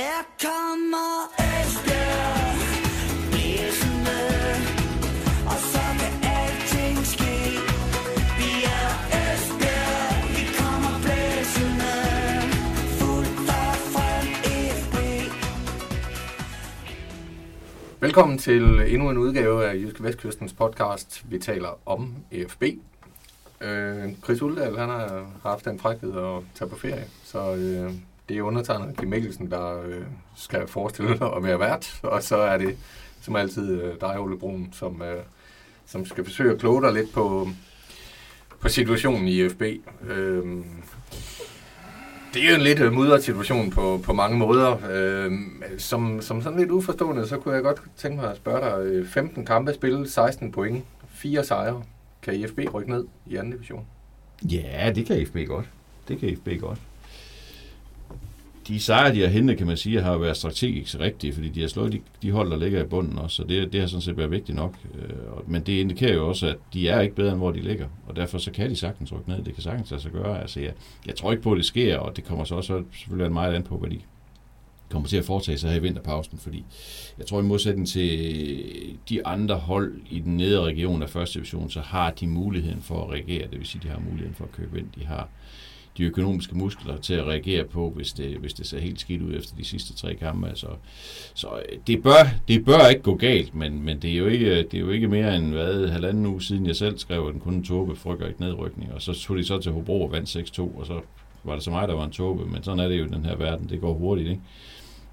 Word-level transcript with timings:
Her 0.00 0.22
kommer 0.42 1.10
Esbjerg 1.38 2.56
blæsende, 3.30 4.20
og 5.52 5.58
så 5.72 5.84
kan 6.00 6.14
alting 6.36 6.98
ske. 7.14 7.36
Vi 8.38 8.50
er 8.78 8.88
Esbjerg, 9.20 10.12
vi 10.36 10.44
kommer 10.60 10.94
blæsende, 11.04 11.94
fuldt 13.00 13.50
og 13.60 13.74
frem 13.94 14.26
FB. 14.82 14.96
Velkommen 18.00 18.38
til 18.38 18.62
endnu 18.94 19.10
en 19.10 19.18
udgave 19.18 19.66
af 19.66 19.74
Jyske 19.74 20.02
Vestkystens 20.02 20.52
podcast. 20.52 21.24
Vi 21.30 21.38
taler 21.38 21.78
om 21.86 22.14
EFB. 22.30 22.62
Øh, 23.60 24.14
Chris 24.24 24.42
Uldal, 24.42 24.78
han 24.78 24.88
har 24.88 25.26
haft 25.42 25.64
den 25.64 25.78
frækhed 25.78 26.16
at 26.16 26.42
tage 26.54 26.68
på 26.70 26.76
ferie, 26.76 27.04
så 27.24 27.54
øh, 27.54 27.92
det 28.30 28.38
er 28.38 28.42
undertegnet 28.42 28.96
Kim 28.96 29.08
Mikkelsen, 29.08 29.50
der 29.50 29.82
øh, 29.82 30.02
skal 30.36 30.66
forestille 30.66 31.12
at 31.36 31.42
være 31.42 31.60
vært, 31.60 32.00
og 32.02 32.22
så 32.22 32.36
er 32.36 32.58
det 32.58 32.76
som 33.22 33.36
altid 33.36 33.82
øh, 33.82 33.94
dig, 34.00 34.20
Ole 34.20 34.38
Brun, 34.38 34.68
som, 34.72 35.02
øh, 35.02 35.22
som 35.86 36.06
skal 36.06 36.24
forsøge 36.24 36.52
at 36.52 36.58
kloge 36.58 36.82
dig 36.82 36.92
lidt 36.92 37.12
på, 37.12 37.48
på 38.60 38.68
situationen 38.68 39.28
i 39.28 39.48
FB. 39.48 39.62
Øh, 40.08 40.44
det 42.34 42.44
er 42.44 42.50
jo 42.50 42.54
en 42.54 42.60
lidt 42.60 42.80
øh, 42.80 42.92
mudret 42.92 43.24
situation 43.24 43.70
på, 43.70 44.00
på 44.04 44.12
mange 44.12 44.38
måder. 44.38 44.76
Øh, 44.90 45.32
som, 45.78 46.22
som 46.22 46.42
sådan 46.42 46.58
lidt 46.58 46.70
uforstående, 46.70 47.28
så 47.28 47.38
kunne 47.38 47.54
jeg 47.54 47.62
godt 47.62 47.82
tænke 47.96 48.16
mig 48.16 48.30
at 48.30 48.36
spørge 48.36 48.60
dig. 48.60 48.92
Øh, 48.92 49.08
15 49.08 49.46
kampe 49.46 49.74
spillet, 49.74 50.12
16 50.12 50.52
point, 50.52 50.84
4 51.08 51.44
sejre. 51.44 51.82
Kan 52.22 52.34
IFB 52.34 52.58
rykke 52.74 52.90
ned 52.90 53.04
i 53.26 53.36
anden 53.36 53.52
division? 53.52 53.86
Ja, 54.42 54.92
det 54.94 55.06
kan 55.06 55.20
IFB 55.20 55.36
godt. 55.46 55.66
Det 56.08 56.18
kan 56.18 56.28
IFB 56.28 56.48
godt. 56.60 56.78
De 58.70 58.80
sejre, 58.80 59.14
de 59.14 59.20
har 59.20 59.28
hentet, 59.28 59.58
kan 59.58 59.66
man 59.66 59.76
sige, 59.76 60.02
har 60.02 60.18
været 60.18 60.36
strategisk 60.36 61.00
rigtige, 61.00 61.32
fordi 61.32 61.48
de 61.48 61.60
har 61.60 61.68
slået 61.68 61.92
de, 61.92 62.00
de 62.22 62.30
hold, 62.30 62.50
der 62.50 62.56
ligger 62.56 62.84
i 62.84 62.86
bunden 62.86 63.18
også, 63.18 63.36
så 63.36 63.44
det, 63.44 63.72
det 63.72 63.80
har 63.80 63.88
sådan 63.88 64.00
set 64.00 64.16
været 64.16 64.30
vigtigt 64.30 64.56
nok. 64.56 64.74
Øh, 64.94 65.50
men 65.50 65.62
det 65.62 65.72
indikerer 65.72 66.14
jo 66.14 66.28
også, 66.28 66.46
at 66.46 66.56
de 66.72 66.88
er 66.88 67.00
ikke 67.00 67.14
bedre, 67.14 67.30
end 67.30 67.38
hvor 67.38 67.50
de 67.50 67.60
ligger, 67.60 67.86
og 68.06 68.16
derfor 68.16 68.38
så 68.38 68.50
kan 68.50 68.70
de 68.70 68.76
sagtens 68.76 69.12
rykke 69.12 69.28
ned. 69.28 69.44
Det 69.44 69.54
kan 69.54 69.62
sagtens 69.62 69.90
lade 69.90 70.02
sig 70.02 70.12
gøre. 70.12 70.40
Altså, 70.40 70.60
jeg, 70.60 70.72
jeg 71.06 71.16
tror 71.16 71.30
ikke 71.30 71.42
på, 71.42 71.52
at 71.52 71.56
det 71.56 71.64
sker, 71.64 71.98
og 71.98 72.16
det 72.16 72.24
kommer 72.24 72.44
så 72.44 72.54
også 72.54 72.82
selvfølgelig 72.92 73.32
meget 73.32 73.54
an 73.54 73.62
på, 73.62 73.78
hvad 73.78 73.90
de 73.90 74.00
kommer 74.90 75.08
til 75.08 75.16
at 75.16 75.24
foretage 75.24 75.58
sig 75.58 75.70
her 75.70 75.76
i 75.76 75.82
vinterpausen, 75.82 76.38
fordi 76.38 76.64
jeg 77.18 77.26
tror 77.26 77.40
i 77.40 77.44
modsætning 77.44 77.88
til 77.88 78.98
de 79.08 79.26
andre 79.26 79.54
hold 79.54 80.00
i 80.10 80.18
den 80.18 80.36
nedre 80.36 80.64
region 80.64 81.02
af 81.02 81.10
første 81.10 81.38
division, 81.38 81.70
så 81.70 81.80
har 81.80 82.10
de 82.10 82.26
muligheden 82.26 82.82
for 82.82 83.04
at 83.04 83.10
reagere, 83.10 83.48
det 83.50 83.58
vil 83.58 83.66
sige, 83.66 83.82
de 83.82 83.88
har 83.88 84.00
muligheden 84.00 84.34
for 84.34 84.44
at 84.44 84.52
købe 84.52 84.78
ind, 84.78 84.86
de 85.00 85.06
har 85.06 85.28
de 85.98 86.04
økonomiske 86.04 86.58
muskler 86.58 86.96
til 86.96 87.14
at 87.14 87.26
reagere 87.26 87.64
på, 87.64 87.90
hvis 87.90 88.12
det, 88.12 88.36
hvis 88.36 88.52
det 88.52 88.66
ser 88.66 88.80
helt 88.80 89.00
skidt 89.00 89.22
ud 89.22 89.34
efter 89.34 89.56
de 89.56 89.64
sidste 89.64 89.94
tre 89.94 90.14
kampe. 90.14 90.48
Altså, 90.48 90.66
så 91.34 91.48
øh, 91.48 91.78
det 91.86 92.02
bør, 92.02 92.24
det 92.48 92.64
bør 92.64 92.88
ikke 92.88 93.02
gå 93.02 93.14
galt, 93.14 93.54
men, 93.54 93.82
men 93.82 93.98
det, 94.02 94.12
er 94.12 94.16
jo 94.16 94.26
ikke, 94.26 94.46
øh, 94.46 94.64
det 94.64 94.74
er 94.74 94.80
jo 94.80 94.90
ikke 94.90 95.08
mere 95.08 95.36
end 95.36 95.52
hvad, 95.52 95.88
halvanden 95.88 96.26
uge 96.26 96.42
siden, 96.42 96.66
jeg 96.66 96.76
selv 96.76 96.98
skrev, 96.98 97.26
at 97.26 97.32
den 97.32 97.40
kun 97.40 97.54
en 97.54 97.64
tåbe 97.64 97.96
frygter 97.96 98.26
ikke 98.26 98.40
nedrykning, 98.40 98.92
og 98.92 99.02
så 99.02 99.12
tog 99.12 99.36
de 99.36 99.44
så 99.44 99.58
til 99.58 99.72
Hobro 99.72 100.02
og 100.02 100.12
vandt 100.12 100.58
6-2, 100.58 100.78
og 100.78 100.86
så 100.86 101.00
var 101.44 101.54
det 101.54 101.64
så 101.64 101.70
mig, 101.70 101.88
der 101.88 101.94
var 101.94 102.04
en 102.04 102.10
tåbe, 102.10 102.46
men 102.46 102.62
sådan 102.62 102.80
er 102.80 102.88
det 102.88 102.98
jo 102.98 103.04
i 103.04 103.08
den 103.08 103.24
her 103.24 103.36
verden, 103.36 103.68
det 103.68 103.80
går 103.80 103.94
hurtigt, 103.94 104.28
ikke? 104.28 104.42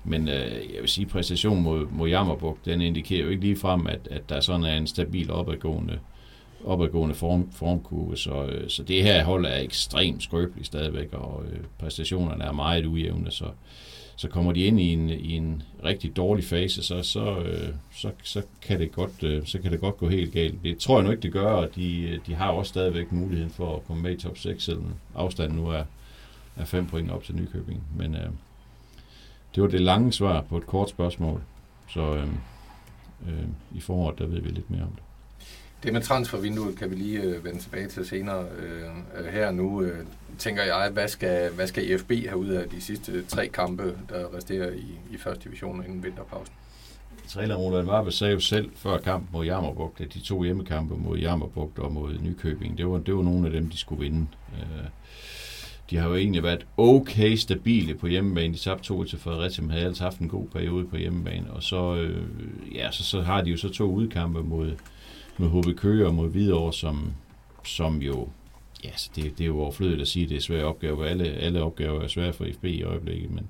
Men 0.04 0.28
øh, 0.28 0.74
jeg 0.74 0.82
vil 0.82 0.90
sige, 0.90 1.06
at 1.06 1.12
præstationen 1.12 1.64
mod, 1.64 1.88
mod 1.92 2.10
Jammerburg, 2.10 2.58
den 2.66 2.82
indikerer 2.82 3.24
jo 3.24 3.30
ikke 3.30 3.42
lige 3.42 3.58
frem, 3.58 3.88
at, 3.88 4.08
at 4.12 4.30
der 4.30 4.40
sådan 4.40 4.64
er 4.64 4.78
en 4.78 4.88
stabil 4.88 5.32
opadgående, 5.32 6.00
opadgående 6.66 7.16
form, 7.16 7.52
formkurve, 7.52 8.18
så, 8.18 8.46
øh, 8.46 8.70
så 8.70 8.84
det 8.84 9.04
her 9.04 9.24
hold 9.24 9.46
er 9.46 9.58
ekstremt 9.58 10.24
skrøbeligt 10.24 10.68
stadigvæk, 10.68 11.14
og 11.14 11.44
øh, 11.52 11.60
præstationerne 11.80 12.44
er 12.44 12.52
meget 12.52 12.86
ujævne, 12.86 13.32
så, 13.32 13.46
så 14.16 14.28
kommer 14.28 14.52
de 14.52 14.60
ind 14.60 14.80
i 14.80 14.94
en, 14.94 15.10
i 15.10 15.32
en 15.32 15.64
rigtig 15.84 16.16
dårlig 16.16 16.44
fase, 16.44 16.84
så, 16.84 17.04
så, 17.04 17.40
øh, 17.40 17.70
så, 17.96 18.12
så, 18.24 18.42
kan 18.62 18.80
det 18.80 18.92
godt, 18.92 19.24
øh, 19.24 19.46
så 19.46 19.60
kan 19.60 19.72
det 19.72 19.80
godt 19.80 19.98
gå 19.98 20.10
helt 20.10 20.34
galt. 20.34 20.64
Det 20.64 20.78
tror 20.78 20.98
jeg 20.98 21.04
nu 21.04 21.12
ikke, 21.12 21.22
det 21.22 21.34
gør, 21.34 21.52
og 21.52 21.76
de, 21.76 22.02
øh, 22.02 22.20
de 22.28 22.36
har 22.36 22.50
også 22.50 22.70
stadigvæk 22.70 23.12
muligheden 23.12 23.52
for 23.52 23.76
at 23.76 23.88
komme 23.88 24.04
med 24.04 24.12
i 24.12 24.18
top 24.22 24.38
6, 24.38 24.64
selvom 24.64 24.94
afstanden 25.16 25.58
nu 25.58 25.70
er, 25.70 25.84
er 26.56 26.66
5 26.66 26.88
point 26.88 27.12
op 27.12 27.24
til 27.24 27.36
Nykøbing. 27.36 27.84
Men 27.98 28.16
øh, 28.16 28.30
det 29.56 29.64
var 29.64 29.70
det 29.70 29.82
lange 29.82 30.14
svar 30.14 30.42
på 30.42 30.58
et 30.58 30.68
kort 30.68 30.90
spørgsmål, 30.90 31.42
så 31.90 32.16
øh, 32.16 32.28
øh, 33.28 33.48
i 33.76 33.80
foråret, 33.80 34.20
der 34.20 34.26
ved 34.26 34.42
vi 34.42 34.50
lidt 34.50 34.70
mere 34.70 34.84
om 34.84 34.92
det. 34.96 35.04
Det 35.84 35.94
med 35.94 36.02
transfervinduet 36.02 36.78
kan 36.78 36.90
vi 36.92 36.96
lige 36.96 37.22
øh, 37.22 37.46
vende 37.46 37.60
tilbage 37.60 37.88
til 37.88 38.06
senere. 38.06 38.46
Øh, 38.60 38.82
øh 39.20 39.34
her 39.34 39.52
nu 39.52 39.82
øh, 39.82 40.06
tænker 40.38 40.64
jeg, 40.64 40.90
hvad 40.94 41.08
skal, 41.08 41.52
hvad 41.52 41.68
skal 41.68 41.92
IFB 41.92 42.12
have 42.12 42.38
ud 42.38 42.50
af 42.50 42.70
de 42.70 42.82
sidste 42.82 43.26
tre 43.26 43.48
kampe, 43.48 43.98
der 44.10 44.36
resterer 44.38 44.72
i, 44.72 44.86
i 45.12 45.18
første 45.18 45.44
division 45.44 45.84
inden 45.86 46.04
vinterpausen? 46.04 46.54
Træner 47.28 47.56
Roland 47.56 47.86
Varbe 47.86 48.12
sagde 48.12 48.34
jo 48.34 48.40
selv 48.40 48.72
før 48.76 48.98
kampen 48.98 49.30
mod 49.32 49.46
Jammerbugt, 49.46 50.02
at 50.02 50.14
de 50.14 50.20
to 50.20 50.44
hjemmekampe 50.44 50.96
mod 50.96 51.18
Jammerbugt 51.18 51.80
og 51.80 51.92
mod 51.92 52.18
Nykøbing, 52.20 52.78
det 52.78 52.88
var, 52.88 52.98
det 52.98 53.16
var 53.16 53.22
nogle 53.22 53.48
af 53.48 53.54
dem, 53.54 53.70
de 53.70 53.78
skulle 53.78 54.04
vinde. 54.04 54.28
Øh, 54.54 54.86
de 55.90 55.98
har 55.98 56.10
jo 56.10 56.16
egentlig 56.16 56.44
været 56.44 56.66
okay 56.78 57.36
stabile 57.36 57.96
på 57.96 58.08
hjemmebane. 58.08 58.54
De 58.54 58.60
tabte 58.60 58.84
to 58.84 59.04
til 59.04 59.20
Fredericia, 59.20 59.62
men 59.62 59.72
havde 59.72 59.86
altså 59.86 60.04
haft 60.04 60.20
en 60.20 60.30
god 60.30 60.48
periode 60.48 60.86
på 60.86 60.98
hjemmebane. 60.98 61.52
Og 61.52 61.64
så, 61.64 61.96
øh, 61.96 62.28
ja, 62.76 62.92
så, 62.92 63.04
så 63.04 63.22
har 63.22 63.42
de 63.42 63.50
jo 63.50 63.58
så 63.58 63.70
to 63.70 63.84
udkampe 63.84 64.44
mod, 64.44 64.72
med 65.40 65.50
HB 65.50 65.78
Køge 65.78 66.08
og 66.08 66.14
mod 66.14 66.30
Hvidovre, 66.30 66.74
som, 66.74 67.14
som 67.66 68.02
jo, 68.02 68.28
ja, 68.84 68.90
så 68.96 69.10
det, 69.16 69.24
det 69.38 69.44
er 69.44 69.48
jo 69.48 69.60
overflødigt 69.60 70.02
at 70.02 70.08
sige, 70.08 70.24
at 70.24 70.30
det 70.30 70.38
er 70.38 70.42
svære 70.42 70.64
opgaver. 70.64 71.06
Alle, 71.06 71.26
alle 71.26 71.64
opgaver 71.64 72.02
er 72.02 72.08
svære 72.08 72.34
for 72.34 72.46
FB 72.54 72.66
i 72.66 72.84
øjeblikket, 72.84 73.32
men 73.32 73.50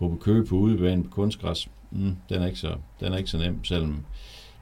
HB 0.00 0.20
Køge 0.20 0.46
på 0.46 0.56
udebane 0.56 1.04
på 1.04 1.10
kunstgræs, 1.10 1.68
mm, 1.90 2.16
den, 2.28 2.42
er 2.42 2.46
ikke 2.46 2.58
så, 2.58 2.74
den 3.00 3.12
er 3.12 3.16
ikke 3.16 3.30
så 3.30 3.38
nem, 3.38 3.64
selvom 3.64 4.04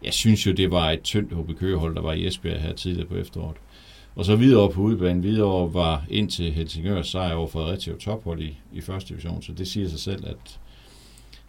jeg 0.02 0.12
synes 0.14 0.46
jo, 0.46 0.52
det 0.52 0.70
var 0.70 0.90
et 0.90 1.02
tyndt 1.02 1.32
HB 1.32 1.58
Køge-hold, 1.58 1.94
der 1.94 2.02
var 2.02 2.12
i 2.12 2.26
Esbjerg 2.26 2.60
her 2.60 2.72
tidligere 2.72 3.08
på 3.08 3.16
efteråret. 3.16 3.56
Og 4.14 4.24
så 4.24 4.36
videre 4.36 4.70
på 4.70 4.80
udebane. 4.80 5.22
Videre 5.22 5.74
var 5.74 6.04
ind 6.08 6.30
til 6.30 6.52
Helsingør 6.52 7.02
sejr 7.02 7.34
over 7.34 7.48
Fredericia 7.48 7.92
jo 7.92 7.98
tophold 7.98 8.42
i, 8.42 8.58
i 8.72 8.80
første 8.80 9.08
division, 9.08 9.42
så 9.42 9.52
det 9.52 9.68
siger 9.68 9.88
sig 9.88 9.98
selv, 9.98 10.26
at, 10.26 10.60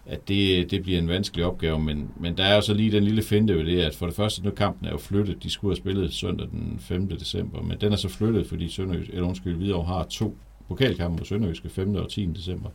at 0.09 0.27
det, 0.27 0.71
det 0.71 0.83
bliver 0.83 0.99
en 0.99 1.07
vanskelig 1.07 1.45
opgave, 1.45 1.79
men, 1.79 2.09
men 2.19 2.37
der 2.37 2.43
er 2.43 2.55
jo 2.55 2.61
så 2.61 2.73
lige 2.73 2.91
den 2.91 3.03
lille 3.03 3.21
finte 3.21 3.55
ved 3.55 3.65
det, 3.65 3.81
at 3.81 3.95
for 3.95 4.05
det 4.05 4.15
første, 4.15 4.43
nu 4.43 4.51
kampen 4.51 4.87
er 4.87 4.91
jo 4.91 4.97
flyttet, 4.97 5.43
de 5.43 5.49
skulle 5.49 5.71
have 5.71 5.77
spillet 5.77 6.13
søndag 6.13 6.47
den 6.51 6.77
5. 6.79 7.07
december, 7.09 7.61
men 7.61 7.77
den 7.81 7.91
er 7.91 7.95
så 7.95 8.09
flyttet, 8.09 8.47
fordi 8.47 8.69
Sønderjysk, 8.69 9.09
eller 9.09 9.27
undskyld, 9.27 9.55
Hvidovre 9.55 9.85
har 9.85 10.03
to 10.03 10.37
pokalkampe 10.67 11.17
mod 11.17 11.25
Sønderjyske 11.25 11.69
5. 11.69 11.95
og 11.95 12.09
10. 12.09 12.25
december. 12.25 12.69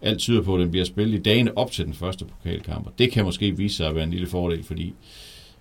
Alt 0.00 0.18
tyder 0.18 0.42
på, 0.42 0.54
at 0.54 0.60
den 0.60 0.70
bliver 0.70 0.84
spillet 0.84 1.18
i 1.18 1.22
dagene 1.22 1.58
op 1.58 1.70
til 1.70 1.84
den 1.84 1.94
første 1.94 2.24
pokalkamp, 2.24 2.86
og 2.86 2.92
det 2.98 3.12
kan 3.12 3.24
måske 3.24 3.56
vise 3.56 3.76
sig 3.76 3.88
at 3.88 3.94
være 3.94 4.04
en 4.04 4.10
lille 4.10 4.26
fordel, 4.26 4.64
fordi 4.64 4.94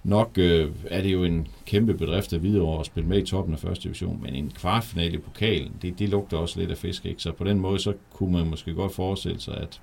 nok 0.04 0.32
øh, 0.38 0.72
er 0.86 1.02
det 1.02 1.14
jo 1.14 1.24
en 1.24 1.48
kæmpe 1.66 1.94
bedrift 1.94 2.34
af 2.34 2.40
Hvidovre 2.40 2.80
at 2.80 2.86
spille 2.86 3.10
med 3.10 3.18
i 3.18 3.26
toppen 3.26 3.54
af 3.54 3.60
første 3.60 3.84
division, 3.84 4.22
men 4.22 4.36
en 4.36 4.52
kvartfinale 4.56 5.14
i 5.14 5.18
pokalen, 5.18 5.72
det, 5.82 6.00
det 6.00 6.10
lugter 6.10 6.38
også 6.38 6.60
lidt 6.60 6.72
af 6.72 6.78
fisk, 6.78 7.06
ikke? 7.06 7.22
Så 7.22 7.32
på 7.32 7.44
den 7.44 7.60
måde, 7.60 7.80
så 7.80 7.94
kunne 8.14 8.32
man 8.32 8.48
måske 8.48 8.74
godt 8.74 8.96
forestille 8.96 9.40
sig, 9.40 9.58
at, 9.58 9.82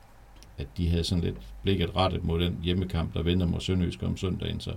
at 0.59 0.67
de 0.77 0.89
havde 0.89 1.05
sådan 1.05 1.25
lidt 1.25 1.37
blikket 1.62 1.97
rettet 1.97 2.25
mod 2.25 2.41
den 2.41 2.59
hjemmekamp, 2.62 3.15
der 3.15 3.22
venter 3.22 3.47
mod 3.47 3.61
Sønderjysk 3.61 4.03
om 4.03 4.17
søndagen, 4.17 4.61
så 4.61 4.72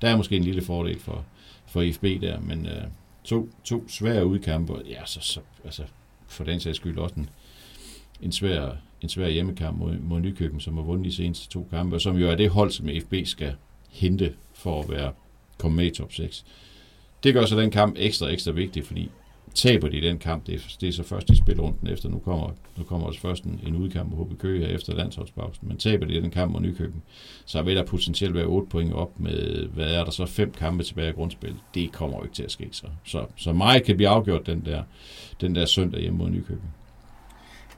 der 0.00 0.08
er 0.08 0.16
måske 0.16 0.36
en 0.36 0.44
lille 0.44 0.62
fordel 0.62 1.00
for, 1.00 1.24
for 1.66 1.80
IFB 1.80 2.04
der, 2.04 2.40
men 2.40 2.66
øh, 2.66 2.84
to, 3.24 3.48
to 3.64 3.88
svære 3.88 4.26
udkampe, 4.26 4.82
ja, 4.88 5.06
så, 5.06 5.20
så 5.20 5.40
altså, 5.64 5.82
for 6.26 6.44
den 6.44 6.60
sags 6.60 6.76
skyld 6.76 6.98
også 6.98 7.14
en, 7.14 7.30
en 8.22 8.32
svær, 8.32 8.76
en 9.00 9.08
svær 9.08 9.28
hjemmekamp 9.28 9.78
mod, 9.78 9.98
mod 9.98 10.20
Nykøben, 10.20 10.60
som 10.60 10.76
har 10.76 10.82
vundet 10.82 11.06
de 11.06 11.16
seneste 11.16 11.48
to 11.48 11.68
kampe, 11.70 11.96
og 11.96 12.00
som 12.00 12.16
jo 12.16 12.30
er 12.30 12.34
det 12.34 12.50
hold, 12.50 12.70
som 12.70 12.88
FB 13.02 13.14
skal 13.24 13.54
hente 13.90 14.34
for 14.54 14.82
at 14.82 14.90
være 14.90 15.12
komme 15.58 15.76
med 15.76 15.86
i 15.86 15.90
top 15.90 16.12
6. 16.12 16.44
Det 17.22 17.34
gør 17.34 17.46
så 17.46 17.60
den 17.60 17.70
kamp 17.70 17.96
ekstra, 17.98 18.28
ekstra 18.28 18.52
vigtig, 18.52 18.84
fordi 18.84 19.10
taber 19.54 19.88
de 19.88 20.00
den 20.00 20.18
kamp, 20.18 20.46
det 20.46 20.54
er, 20.54 20.58
det 20.80 20.88
er 20.88 20.92
så 20.92 21.02
først 21.02 21.30
i 21.30 21.36
spilrunden 21.36 21.88
efter, 21.88 22.08
nu 22.08 22.18
kommer, 22.18 22.50
nu 22.76 22.84
kommer 22.84 23.06
også 23.06 23.20
først 23.20 23.44
en, 23.44 23.60
en 23.66 23.76
udkamp 23.76 24.10
mod 24.10 24.26
HB 24.26 24.38
Køge 24.38 24.66
her 24.66 24.74
efter 24.74 24.94
landsholdspausen, 24.94 25.68
men 25.68 25.76
taber 25.76 26.06
de 26.06 26.22
den 26.22 26.30
kamp 26.30 26.52
mod 26.52 26.60
Nykøben, 26.60 27.02
så 27.44 27.62
vil 27.62 27.76
der 27.76 27.84
potentielt 27.84 28.34
være 28.34 28.44
8 28.44 28.68
point 28.70 28.92
op 28.92 29.20
med, 29.20 29.66
hvad 29.66 29.94
er 29.94 30.04
der 30.04 30.10
så, 30.10 30.26
fem 30.26 30.52
kampe 30.52 30.84
tilbage 30.84 31.10
i 31.10 31.12
grundspil. 31.12 31.54
Det 31.74 31.92
kommer 31.92 32.16
jo 32.16 32.22
ikke 32.22 32.34
til 32.34 32.42
at 32.42 32.50
ske 32.50 32.68
så. 32.72 32.86
Så, 33.04 33.26
så 33.36 33.52
meget 33.52 33.84
kan 33.84 33.96
blive 33.96 34.08
afgjort 34.08 34.46
den 34.46 34.62
der, 34.64 34.82
den 35.40 35.54
der 35.54 35.64
søndag 35.64 36.00
hjemme 36.00 36.18
mod 36.18 36.30
Nykøben. 36.30 36.70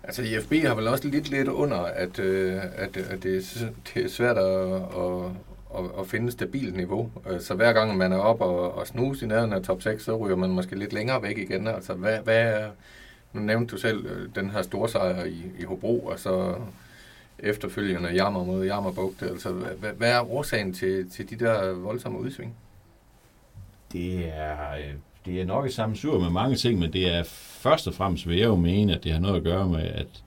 Altså 0.05 0.23
IFB 0.23 0.53
har 0.53 0.75
vel 0.75 0.89
også 0.89 1.09
lidt 1.09 1.31
lidt 1.31 1.49
under, 1.49 1.77
at, 1.77 2.19
øh, 2.19 2.57
at, 2.57 2.97
at 2.97 3.23
det, 3.23 3.37
er, 3.37 3.67
det 3.95 4.05
er 4.05 4.09
svært 4.09 4.39
at, 4.39 4.75
at, 4.75 5.31
at, 5.79 5.85
at 6.01 6.07
finde 6.07 6.27
et 6.27 6.33
stabilt 6.33 6.77
niveau. 6.77 7.11
Øh, 7.31 7.41
så 7.41 7.55
hver 7.55 7.73
gang 7.73 7.97
man 7.97 8.13
er 8.13 8.19
op 8.19 8.41
og, 8.41 8.75
og 8.75 8.87
snuser 8.87 9.27
i 9.27 9.29
nærheden 9.29 9.53
af 9.53 9.63
top 9.63 9.83
6, 9.83 10.05
så 10.05 10.17
ryger 10.17 10.37
man 10.37 10.51
måske 10.51 10.79
lidt 10.79 10.93
længere 10.93 11.23
væk 11.23 11.39
igen. 11.39 11.67
Altså 11.67 11.95
hvad, 11.95 12.19
hvad 12.19 12.43
er, 12.43 12.71
nu 13.33 13.41
nævnte 13.41 13.73
du 13.73 13.81
selv 13.81 14.07
øh, 14.07 14.29
den 14.35 14.51
her 14.51 14.63
store 14.63 14.89
sejr 14.89 15.25
i, 15.25 15.43
i 15.59 15.65
Hobro, 15.65 15.99
og 15.99 16.19
så 16.19 16.55
efterfølgende 17.39 18.09
Jammer 18.09 18.45
mod 18.45 18.65
Jammerbugt. 18.65 19.23
Altså 19.23 19.53
hvad, 19.53 19.91
hvad 19.91 20.13
er 20.13 20.33
årsagen 20.33 20.75
til, 20.75 21.11
til 21.11 21.31
de 21.31 21.45
der 21.45 21.73
voldsomme 21.73 22.19
udsving? 22.19 22.57
Det 23.93 24.29
er, 24.29 24.73
øh, 24.79 24.95
det 25.27 25.41
er 25.41 25.45
nok 25.45 25.67
et 25.67 25.75
sammensur 25.75 26.21
med 26.21 26.31
mange 26.31 26.57
ting, 26.57 26.79
men 26.79 26.93
det 26.93 27.15
er 27.15 27.23
først 27.63 27.87
og 27.87 27.95
fremmest 27.95 28.29
vil 28.29 28.39
jeg 28.39 28.47
jo 28.47 28.57
mene, 28.57 28.95
at 28.95 29.05
det 29.05 29.13
har 29.13 29.21
noget 29.21 29.37
at 29.37 29.43
gøre 29.43 29.69
med, 29.69 29.83
at, 29.83 30.25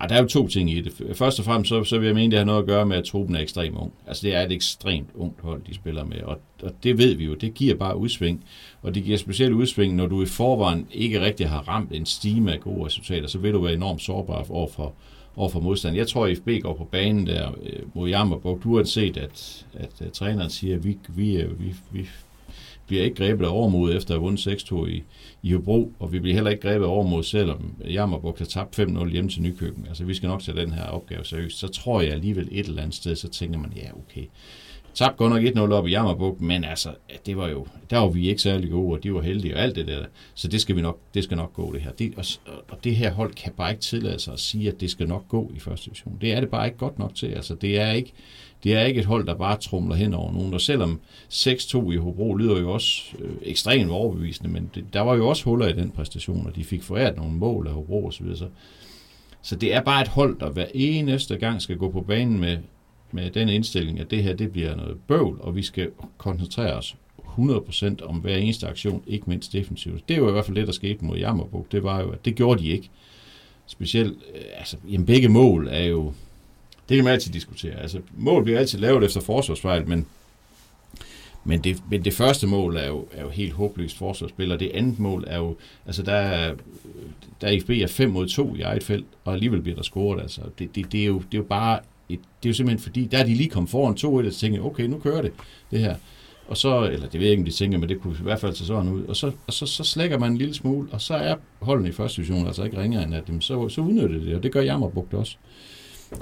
ej, 0.00 0.06
der 0.06 0.14
er 0.14 0.22
jo 0.22 0.28
to 0.28 0.48
ting 0.48 0.70
i 0.70 0.80
det. 0.80 1.16
Først 1.16 1.38
og 1.38 1.44
fremmest, 1.44 1.68
så, 1.68 1.84
så 1.84 1.98
vil 1.98 2.06
jeg 2.06 2.14
mene, 2.14 2.30
det 2.30 2.38
har 2.38 2.46
noget 2.46 2.60
at 2.60 2.66
gøre 2.66 2.86
med, 2.86 2.96
at 2.96 3.04
truppen 3.04 3.36
er 3.36 3.40
ekstremt 3.40 3.76
ung. 3.76 3.92
Altså, 4.06 4.26
det 4.26 4.34
er 4.34 4.42
et 4.42 4.52
ekstremt 4.52 5.08
ungt 5.14 5.40
hold, 5.40 5.62
de 5.68 5.74
spiller 5.74 6.04
med, 6.04 6.22
og, 6.22 6.40
og 6.62 6.70
det 6.82 6.98
ved 6.98 7.14
vi 7.14 7.24
jo. 7.24 7.34
Det 7.34 7.54
giver 7.54 7.74
bare 7.74 7.96
udsving, 7.96 8.44
og 8.82 8.94
det 8.94 9.04
giver 9.04 9.18
specielt 9.18 9.52
udsving, 9.52 9.94
når 9.94 10.06
du 10.06 10.22
i 10.22 10.26
forvejen 10.26 10.86
ikke 10.92 11.20
rigtig 11.20 11.48
har 11.48 11.68
ramt 11.68 11.92
en 11.92 12.06
stime 12.06 12.52
af 12.52 12.60
gode 12.60 12.86
resultater, 12.86 13.28
så 13.28 13.38
vil 13.38 13.52
du 13.52 13.60
være 13.62 13.74
enormt 13.74 14.02
sårbar 14.02 14.46
over 14.50 14.68
for, 14.68 14.92
over 15.36 15.48
for 15.48 15.60
modstand. 15.60 15.96
Jeg 15.96 16.08
tror, 16.08 16.26
at 16.26 16.38
FB 16.38 16.48
går 16.62 16.74
på 16.74 16.84
banen 16.84 17.26
der 17.26 17.48
øh, 17.48 17.82
mod 17.94 18.08
Jammerburg. 18.08 18.66
uanset 18.66 19.14
set, 19.14 19.16
at, 19.16 19.66
at, 19.74 20.06
at 20.06 20.12
træneren 20.12 20.50
siger, 20.50 20.76
at 20.76 20.84
vi, 20.84 20.98
vi, 21.08 21.36
øh, 21.36 21.60
vi, 21.60 21.74
vi 21.90 22.08
bliver 22.90 23.04
ikke 23.04 23.16
grebet 23.16 23.44
af 23.44 23.50
overmod 23.50 23.94
efter 23.94 24.14
at 24.14 24.20
have 24.20 24.24
vundet 24.24 24.46
6-2 24.48 24.86
i, 24.86 25.02
i 25.42 25.52
Hobro, 25.52 25.92
og 25.98 26.12
vi 26.12 26.18
bliver 26.18 26.34
heller 26.34 26.50
ikke 26.50 26.68
grebet 26.68 26.84
af 26.84 26.88
overmod, 26.88 27.22
selvom 27.22 27.74
Jammerburg 27.84 28.36
har 28.38 28.44
tabt 28.44 28.78
5-0 28.78 29.08
hjemme 29.08 29.30
til 29.30 29.42
Nykøben. 29.42 29.86
Altså, 29.88 30.04
vi 30.04 30.14
skal 30.14 30.26
nok 30.26 30.42
tage 30.42 30.60
den 30.60 30.72
her 30.72 30.84
opgave 30.84 31.24
seriøst. 31.24 31.58
Så 31.58 31.68
tror 31.68 32.00
jeg 32.00 32.12
alligevel 32.12 32.48
et 32.50 32.66
eller 32.66 32.82
andet 32.82 32.94
sted, 32.94 33.16
så 33.16 33.28
tænker 33.28 33.58
man, 33.58 33.72
ja, 33.76 33.90
okay. 33.92 34.24
Tabte 34.94 35.16
godt 35.16 35.56
nok 35.56 35.68
1-0 35.70 35.72
op 35.72 35.86
i 35.86 35.90
Jammerburg, 35.90 36.36
men 36.40 36.64
altså, 36.64 36.94
det 37.26 37.36
var 37.36 37.48
jo, 37.48 37.66
der 37.90 37.98
var 37.98 38.08
vi 38.08 38.28
ikke 38.28 38.42
særlig 38.42 38.70
gode, 38.70 38.96
og 38.96 39.02
de 39.02 39.14
var 39.14 39.20
heldige 39.20 39.54
og 39.56 39.62
alt 39.62 39.76
det 39.76 39.86
der. 39.86 40.04
Så 40.34 40.48
det 40.48 40.60
skal, 40.60 40.76
vi 40.76 40.82
nok, 40.82 40.98
det 41.14 41.24
skal 41.24 41.36
nok 41.36 41.52
gå, 41.52 41.72
det 41.72 41.80
her. 41.80 41.90
Det, 41.90 42.12
og, 42.16 42.24
og, 42.68 42.84
det 42.84 42.96
her 42.96 43.12
hold 43.12 43.34
kan 43.34 43.52
bare 43.56 43.70
ikke 43.70 43.82
tillade 43.82 44.18
sig 44.18 44.32
at 44.32 44.40
sige, 44.40 44.68
at 44.68 44.80
det 44.80 44.90
skal 44.90 45.08
nok 45.08 45.28
gå 45.28 45.50
i 45.56 45.58
første 45.58 45.86
division. 45.86 46.18
Det 46.20 46.32
er 46.32 46.40
det 46.40 46.48
bare 46.48 46.66
ikke 46.66 46.78
godt 46.78 46.98
nok 46.98 47.14
til. 47.14 47.26
Altså, 47.26 47.54
det 47.54 47.80
er 47.80 47.92
ikke, 47.92 48.12
det 48.64 48.74
er 48.74 48.82
ikke 48.82 49.00
et 49.00 49.06
hold, 49.06 49.26
der 49.26 49.34
bare 49.34 49.56
trumler 49.56 49.94
hen 49.94 50.14
over 50.14 50.32
nogen. 50.32 50.54
Og 50.54 50.60
selvom 50.60 51.00
6-2 51.30 51.90
i 51.90 51.96
Hobro 51.96 52.34
lyder 52.34 52.60
jo 52.60 52.72
også 52.72 53.02
øh, 53.18 53.30
ekstremt 53.42 53.90
overbevisende, 53.90 54.50
men 54.50 54.70
det, 54.74 54.84
der 54.92 55.00
var 55.00 55.14
jo 55.14 55.28
også 55.28 55.44
huller 55.44 55.66
i 55.66 55.72
den 55.72 55.90
præstation, 55.90 56.46
og 56.46 56.56
de 56.56 56.64
fik 56.64 56.82
foræret 56.82 57.16
nogle 57.16 57.32
mål 57.32 57.66
af 57.66 57.72
Hobro 57.72 58.06
osv. 58.06 58.34
Så, 58.34 58.46
så 59.42 59.56
det 59.56 59.74
er 59.74 59.80
bare 59.80 60.02
et 60.02 60.08
hold, 60.08 60.38
der 60.40 60.50
hver 60.50 60.66
eneste 60.74 61.36
gang 61.36 61.62
skal 61.62 61.76
gå 61.76 61.90
på 61.90 62.00
banen 62.00 62.40
med, 62.40 62.58
med 63.12 63.30
den 63.30 63.48
indstilling, 63.48 64.00
at 64.00 64.10
det 64.10 64.22
her 64.22 64.34
det 64.34 64.52
bliver 64.52 64.76
noget 64.76 64.96
bøvl, 65.08 65.38
og 65.40 65.56
vi 65.56 65.62
skal 65.62 65.90
koncentrere 66.18 66.72
os 66.72 66.96
100% 67.38 68.04
om 68.04 68.16
hver 68.16 68.36
eneste 68.36 68.66
aktion, 68.66 69.02
ikke 69.06 69.24
mindst 69.26 69.52
defensivt. 69.52 70.08
Det 70.08 70.14
er 70.14 70.18
jo 70.18 70.28
i 70.28 70.32
hvert 70.32 70.44
fald 70.44 70.56
det, 70.56 70.66
der 70.66 70.72
skete 70.72 71.04
mod 71.04 71.18
Jammerbuk. 71.18 71.72
Det 71.72 71.82
var 71.82 72.00
jo, 72.00 72.10
at 72.10 72.24
det 72.24 72.34
gjorde 72.34 72.62
de 72.62 72.68
ikke. 72.68 72.90
Specielt, 73.66 74.18
øh, 74.34 74.42
altså, 74.56 74.76
jamen 74.88 75.06
begge 75.06 75.28
mål 75.28 75.68
er 75.70 75.84
jo, 75.84 76.12
det 76.90 76.96
kan 76.96 77.04
man 77.04 77.12
altid 77.12 77.32
diskutere. 77.32 77.74
Altså, 77.74 78.00
mål 78.16 78.44
bliver 78.44 78.58
altid 78.58 78.78
lavet 78.78 79.04
efter 79.04 79.20
forsvarsfejl, 79.20 79.88
men, 79.88 80.06
men, 81.44 81.64
det, 81.64 81.82
men 81.90 82.04
det 82.04 82.14
første 82.14 82.46
mål 82.46 82.76
er 82.76 82.86
jo, 82.86 83.06
er 83.12 83.22
jo 83.22 83.28
helt 83.28 83.52
håbløst 83.52 83.96
forsvarsspil, 83.96 84.52
og 84.52 84.60
det 84.60 84.70
andet 84.74 84.98
mål 84.98 85.24
er 85.26 85.38
jo, 85.38 85.56
altså 85.86 86.02
der 86.02 86.12
er, 86.12 86.54
der 87.40 87.48
er 87.48 87.60
FB 87.60 87.70
er 87.70 87.86
5 87.86 88.10
mod 88.10 88.28
2 88.28 88.56
i 88.56 88.60
eget 88.60 88.82
felt, 88.82 89.06
og 89.24 89.32
alligevel 89.32 89.62
bliver 89.62 89.76
der 89.76 89.82
scoret. 89.82 90.22
Altså, 90.22 90.40
det, 90.58 90.74
det, 90.74 90.92
det, 90.92 91.00
er 91.00 91.06
jo, 91.06 91.18
det 91.18 91.34
er 91.34 91.38
jo 91.38 91.44
bare, 91.44 91.78
et, 92.08 92.18
det 92.42 92.48
er 92.48 92.50
jo 92.50 92.54
simpelthen 92.54 92.82
fordi, 92.82 93.04
der 93.04 93.18
er 93.18 93.24
de 93.24 93.34
lige 93.34 93.48
kommet 93.48 93.70
foran 93.70 93.96
2-1, 94.00 94.06
og 94.06 94.32
tænker, 94.32 94.62
okay, 94.62 94.84
nu 94.84 94.98
kører 94.98 95.22
det, 95.22 95.32
det 95.70 95.78
her. 95.78 95.94
Og 96.48 96.56
så, 96.56 96.88
eller 96.92 97.08
det 97.08 97.20
ved 97.20 97.26
jeg 97.26 97.30
ikke, 97.30 97.40
om 97.40 97.44
de 97.44 97.50
tænker, 97.50 97.78
men 97.78 97.88
det 97.88 98.00
kunne 98.00 98.16
i 98.20 98.22
hvert 98.22 98.40
fald 98.40 98.54
se 98.54 98.66
sådan 98.66 98.92
ud. 98.92 99.04
Og 99.04 99.16
så, 99.16 99.32
og 99.46 99.52
så, 99.52 99.66
så 99.66 99.84
slækker 99.84 100.18
man 100.18 100.32
en 100.32 100.38
lille 100.38 100.54
smule, 100.54 100.88
og 100.92 101.00
så 101.00 101.14
er 101.14 101.36
holdene 101.58 101.88
i 101.88 101.92
første 101.92 102.16
division 102.16 102.46
altså 102.46 102.64
ikke 102.64 102.82
ringere 102.82 103.02
end 103.02 103.14
at 103.14 103.26
dem, 103.26 103.40
så, 103.40 103.68
så 103.68 103.80
udnytter 103.80 104.18
det, 104.18 104.34
og 104.34 104.42
det 104.42 104.52
gør 104.52 104.62
Jammerbugt 104.62 105.14
også. 105.14 105.36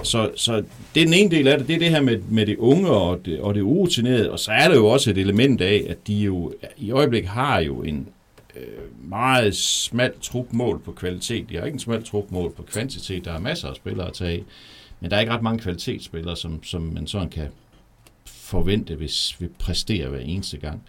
Så, 0.02 0.30
så 0.36 0.56
det 0.94 1.00
er 1.00 1.04
den 1.04 1.14
ene 1.14 1.30
del 1.30 1.48
af 1.48 1.58
det, 1.58 1.68
det 1.68 1.74
er 1.74 1.78
det 1.78 1.90
her 1.90 2.02
med, 2.02 2.18
med 2.18 2.46
det 2.46 2.56
unge 2.56 2.90
og 2.90 3.24
det, 3.24 3.40
og 3.40 3.54
det 3.54 3.62
urutinerede, 3.62 4.30
og 4.30 4.38
så 4.38 4.50
er 4.52 4.68
der 4.68 4.74
jo 4.74 4.86
også 4.86 5.10
et 5.10 5.18
element 5.18 5.60
af, 5.60 5.86
at 5.88 6.06
de 6.06 6.14
jo 6.14 6.52
i 6.76 6.90
øjeblikket 6.90 7.30
har 7.30 7.60
jo 7.60 7.82
en 7.82 8.08
øh, 8.56 9.08
meget 9.08 9.56
smalt 9.56 10.22
trupmål 10.22 10.80
på 10.80 10.92
kvalitet. 10.92 11.50
De 11.50 11.56
har 11.56 11.64
ikke 11.64 11.76
en 11.76 11.80
smalt 11.80 12.06
trupmål 12.06 12.52
på 12.52 12.62
kvantitet, 12.62 13.24
der 13.24 13.32
er 13.32 13.38
masser 13.38 13.68
af 13.68 13.76
spillere 13.76 14.06
at 14.06 14.12
tage 14.12 14.30
af, 14.30 14.44
men 15.00 15.10
der 15.10 15.16
er 15.16 15.20
ikke 15.20 15.32
ret 15.32 15.42
mange 15.42 15.58
kvalitetsspillere, 15.58 16.36
som, 16.36 16.64
som 16.64 16.82
man 16.82 17.06
sådan 17.06 17.28
kan 17.28 17.48
forvente, 18.26 18.94
hvis 18.94 19.36
vi 19.40 19.48
præsterer 19.58 20.08
hver 20.08 20.18
eneste 20.20 20.56
gang. 20.56 20.82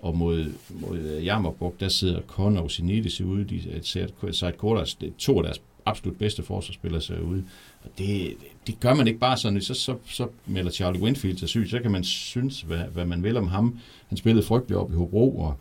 Og 0.00 0.16
mod, 0.16 0.52
mod 0.68 0.98
øh, 0.98 1.24
Jammerburg, 1.24 1.74
der 1.80 1.88
sidder 1.88 2.20
Conor 2.20 2.62
og 2.62 2.70
Sinidis 2.70 3.20
ude, 3.20 3.44
de 3.44 3.80
ser 3.82 4.04
et, 4.04 4.14
et, 4.28 4.96
et, 5.02 5.16
to 5.18 5.38
af 5.38 5.44
deres 5.44 5.62
absolut 5.86 6.18
bedste 6.18 6.42
forsvarsspillere 6.42 7.00
ser 7.00 7.20
ud. 7.20 7.42
Og 7.84 7.90
det, 7.98 8.36
det 8.66 8.80
gør 8.80 8.94
man 8.94 9.06
ikke 9.06 9.18
bare 9.18 9.36
sådan, 9.36 9.60
så, 9.60 9.74
så, 9.74 9.96
så 10.06 10.28
melder 10.46 10.70
Charlie 10.70 11.02
Winfield 11.02 11.38
sig 11.38 11.48
syg, 11.48 11.66
så 11.70 11.78
kan 11.78 11.90
man 11.90 12.04
synes, 12.04 12.60
hvad, 12.60 12.78
hvad 12.78 13.04
man 13.04 13.22
vil 13.22 13.36
om 13.36 13.48
ham. 13.48 13.78
Han 14.08 14.18
spillede 14.18 14.46
frygteligt 14.46 14.78
op 14.78 14.92
i 14.92 14.94
Hobro, 14.94 15.38
og, 15.38 15.56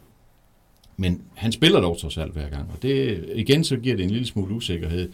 men 0.98 1.22
han 1.36 1.52
spiller 1.52 1.80
dog 1.80 1.98
trods 1.98 2.18
alt 2.18 2.34
hver 2.34 2.50
gang. 2.50 2.72
Og 2.72 2.82
det, 2.82 3.26
igen 3.36 3.64
så 3.64 3.78
giver 3.78 3.96
det 3.96 4.04
en 4.04 4.12
lille 4.12 4.28
smule 4.28 4.56
usikkerhed. 4.56 5.10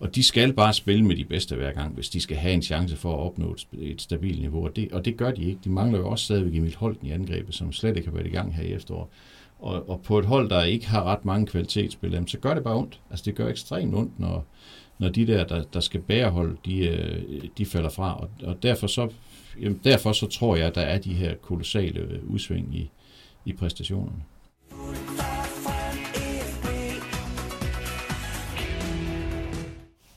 Og 0.00 0.14
de 0.14 0.22
skal 0.22 0.52
bare 0.52 0.74
spille 0.74 1.04
med 1.04 1.16
de 1.16 1.24
bedste 1.24 1.56
hver 1.56 1.72
gang, 1.72 1.94
hvis 1.94 2.08
de 2.08 2.20
skal 2.20 2.36
have 2.36 2.54
en 2.54 2.62
chance 2.62 2.96
for 2.96 3.14
at 3.14 3.20
opnå 3.20 3.52
et, 3.52 3.66
et 3.80 4.02
stabilt 4.02 4.40
niveau. 4.40 4.64
Og 4.64 4.76
det, 4.76 4.92
og 4.92 5.04
det 5.04 5.16
gør 5.16 5.30
de 5.30 5.44
ikke. 5.44 5.60
De 5.64 5.70
mangler 5.70 5.98
jo 5.98 6.08
også 6.08 6.24
stadigvæk 6.24 6.54
Emil 6.54 6.76
Holten 6.76 7.06
i 7.06 7.10
angrebet, 7.10 7.54
som 7.54 7.72
slet 7.72 7.96
ikke 7.96 8.08
har 8.08 8.16
været 8.16 8.26
i 8.26 8.30
gang 8.30 8.54
her 8.54 8.62
i 8.62 8.72
efteråret. 8.72 9.08
Og, 9.58 9.88
og 9.88 10.00
på 10.02 10.18
et 10.18 10.24
hold, 10.24 10.50
der 10.50 10.62
ikke 10.62 10.88
har 10.88 11.04
ret 11.04 11.24
mange 11.24 11.46
kvalitetsspillere, 11.46 12.26
så 12.26 12.38
gør 12.38 12.54
det 12.54 12.64
bare 12.64 12.76
ondt. 12.76 13.00
Altså 13.10 13.24
det 13.24 13.34
gør 13.34 13.48
ekstremt 13.48 13.94
ondt, 13.94 14.20
når, 14.20 14.44
når 14.98 15.08
de 15.08 15.26
der, 15.26 15.44
der, 15.44 15.62
der 15.62 15.80
skal 15.80 16.00
bære 16.00 16.30
hold, 16.30 16.56
de, 16.64 16.88
øh, 16.88 17.42
de 17.58 17.66
falder 17.66 17.90
fra. 17.90 18.20
Og, 18.20 18.30
og 18.42 18.62
derfor, 18.62 18.86
så, 18.86 19.08
jamen 19.60 19.80
derfor 19.84 20.12
så 20.12 20.26
tror 20.26 20.56
jeg, 20.56 20.66
at 20.66 20.74
der 20.74 20.80
er 20.80 20.98
de 20.98 21.14
her 21.14 21.34
kolossale 21.34 22.00
øh, 22.00 22.30
udsving 22.30 22.74
i, 22.74 22.90
i 23.44 23.52
præstationerne. 23.52 24.22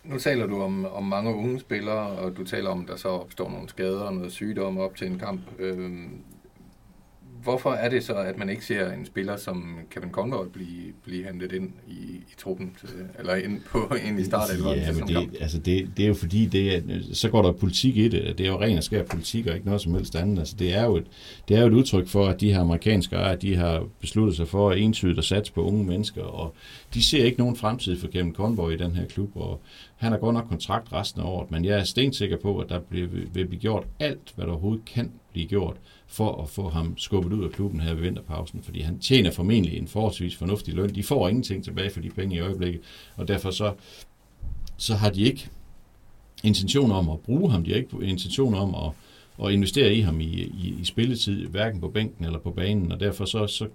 Nu 0.04 0.20
taler 0.20 0.48
du 0.48 0.62
om, 0.62 0.86
om 0.86 1.04
mange 1.04 1.36
unge 1.36 1.60
spillere, 1.60 2.08
og 2.08 2.38
du 2.38 2.44
taler 2.44 2.70
om, 2.70 2.82
at 2.82 2.88
der 2.88 2.96
så 2.96 3.08
opstår 3.08 3.50
nogle 3.50 3.70
skader 3.70 4.02
og 4.02 4.14
noget 4.14 4.32
sygdom 4.32 4.78
op 4.78 4.96
til 4.96 5.08
en 5.08 5.20
kamp. 5.20 5.42
Øhm, 5.60 6.24
hvorfor 7.44 7.72
er 7.72 7.90
det 7.90 8.04
så, 8.04 8.14
at 8.14 8.38
man 8.38 8.50
ikke 8.50 8.66
ser 8.66 8.92
en 8.92 9.06
spiller 9.06 9.38
som 9.38 9.78
Kevin 9.92 10.12
Conroy 10.12 10.46
blive, 10.54 10.94
blive 11.04 11.26
hentet 11.26 11.52
ind 11.52 11.72
i, 11.88 12.02
i 12.02 12.34
truppen, 12.38 12.76
til, 12.80 12.90
eller 13.20 13.36
ind, 13.36 13.62
på, 13.62 13.96
ind 14.08 14.20
i 14.20 14.24
start 14.24 14.50
eller 14.54 14.74
ja, 14.74 14.92
men 14.92 15.08
det, 15.08 15.38
altså 15.42 15.58
det, 15.58 15.90
det 15.98 16.04
er 16.04 16.08
jo 16.08 16.14
fordi, 16.14 16.46
det 16.46 16.76
er, 16.76 16.82
så 17.14 17.30
går 17.30 17.42
der 17.42 17.52
politik 17.52 17.98
i 17.98 18.08
det. 18.08 18.38
Det 18.38 18.46
er 18.46 18.50
jo 18.50 18.62
ren 18.62 18.78
og 18.78 18.84
skær 18.84 19.04
politik, 19.04 19.48
og 19.48 19.54
ikke 19.54 19.66
noget 19.66 19.82
som 19.82 19.94
helst 19.94 20.16
andet. 20.16 20.40
Altså 20.40 20.56
det, 20.60 20.74
er 20.74 20.84
jo 20.84 20.96
et, 20.96 21.08
det 21.48 21.58
er 21.58 21.62
jo 21.62 21.68
et 21.68 21.74
udtryk 21.74 22.08
for, 22.08 22.28
at 22.28 22.42
de 22.42 22.54
her 22.54 22.60
amerikanske 22.60 23.16
ejere, 23.16 23.36
de 23.36 23.56
har 23.56 23.84
besluttet 24.00 24.36
sig 24.38 24.48
for 24.48 24.70
at 24.70 24.78
entydigt 24.78 25.18
at 25.18 25.24
satse 25.26 25.54
på 25.54 25.64
unge 25.64 25.84
mennesker, 25.84 26.24
og 26.24 26.56
de 26.94 27.04
ser 27.04 27.26
ikke 27.26 27.40
nogen 27.40 27.56
fremtid 27.56 28.00
for 28.00 28.08
Kevin 28.08 28.34
Conroy 28.34 28.72
i 28.72 28.78
den 28.78 28.96
her 28.96 29.06
klub, 29.06 29.30
og 29.36 29.62
han 29.96 30.12
har 30.12 30.20
godt 30.20 30.34
nok 30.34 30.46
kontrakt 30.50 30.94
resten 30.94 31.22
af 31.22 31.26
året, 31.26 31.52
men 31.52 31.66
jeg 31.66 31.80
er 31.80 31.84
stensikker 31.84 32.38
på, 32.38 32.60
at 32.60 32.70
der 32.70 32.80
vil 32.90 33.30
blive 33.34 33.48
gjort 33.48 33.84
alt, 34.00 34.34
hvad 34.36 34.46
der 34.46 34.52
overhovedet 34.52 34.86
kan 34.86 35.12
blive 35.32 35.48
gjort, 35.48 35.78
for 36.12 36.42
at 36.42 36.50
få 36.50 36.70
ham 36.70 36.98
skubbet 36.98 37.34
ud 37.34 37.44
af 37.44 37.52
klubben 37.52 37.80
her 37.80 37.94
ved 37.94 38.02
vinterpausen, 38.02 38.64
fordi 38.64 38.82
han 38.82 39.00
tjener 39.00 39.32
formentlig 39.32 39.78
en 39.78 39.88
forholdsvis 39.88 40.36
fornuftig 40.36 40.74
løn. 40.74 40.96
De 40.96 41.04
får 41.04 41.28
ingenting 41.28 41.64
tilbage 41.64 41.90
for 41.90 42.02
de 42.02 42.10
penge 42.10 42.36
i 42.36 42.40
øjeblikket, 42.40 42.82
og 43.16 43.28
derfor 43.28 43.52
så, 43.52 43.74
så 44.78 44.96
har 44.96 45.10
de 45.10 45.22
ikke 45.22 45.50
intentioner 46.44 46.96
om 46.96 47.10
at 47.10 47.20
bruge 47.20 47.52
ham, 47.52 47.64
de 47.64 47.72
har 47.72 47.78
ikke 47.78 47.98
intentioner 48.02 48.60
om 48.60 48.76
at, 48.76 48.92
at 49.48 49.54
investere 49.54 49.94
i 49.94 50.00
ham 50.00 50.22
i, 50.22 50.26
i, 50.44 50.76
i 50.82 50.86
spilletid, 50.86 51.48
hverken 51.48 51.82
på 51.82 51.90
bænken 51.90 52.26
eller 52.26 52.40
på 52.40 52.52
banen, 52.52 52.92
og 52.92 53.00
derfor 53.00 53.26
så, 53.26 53.48
så, 53.48 53.68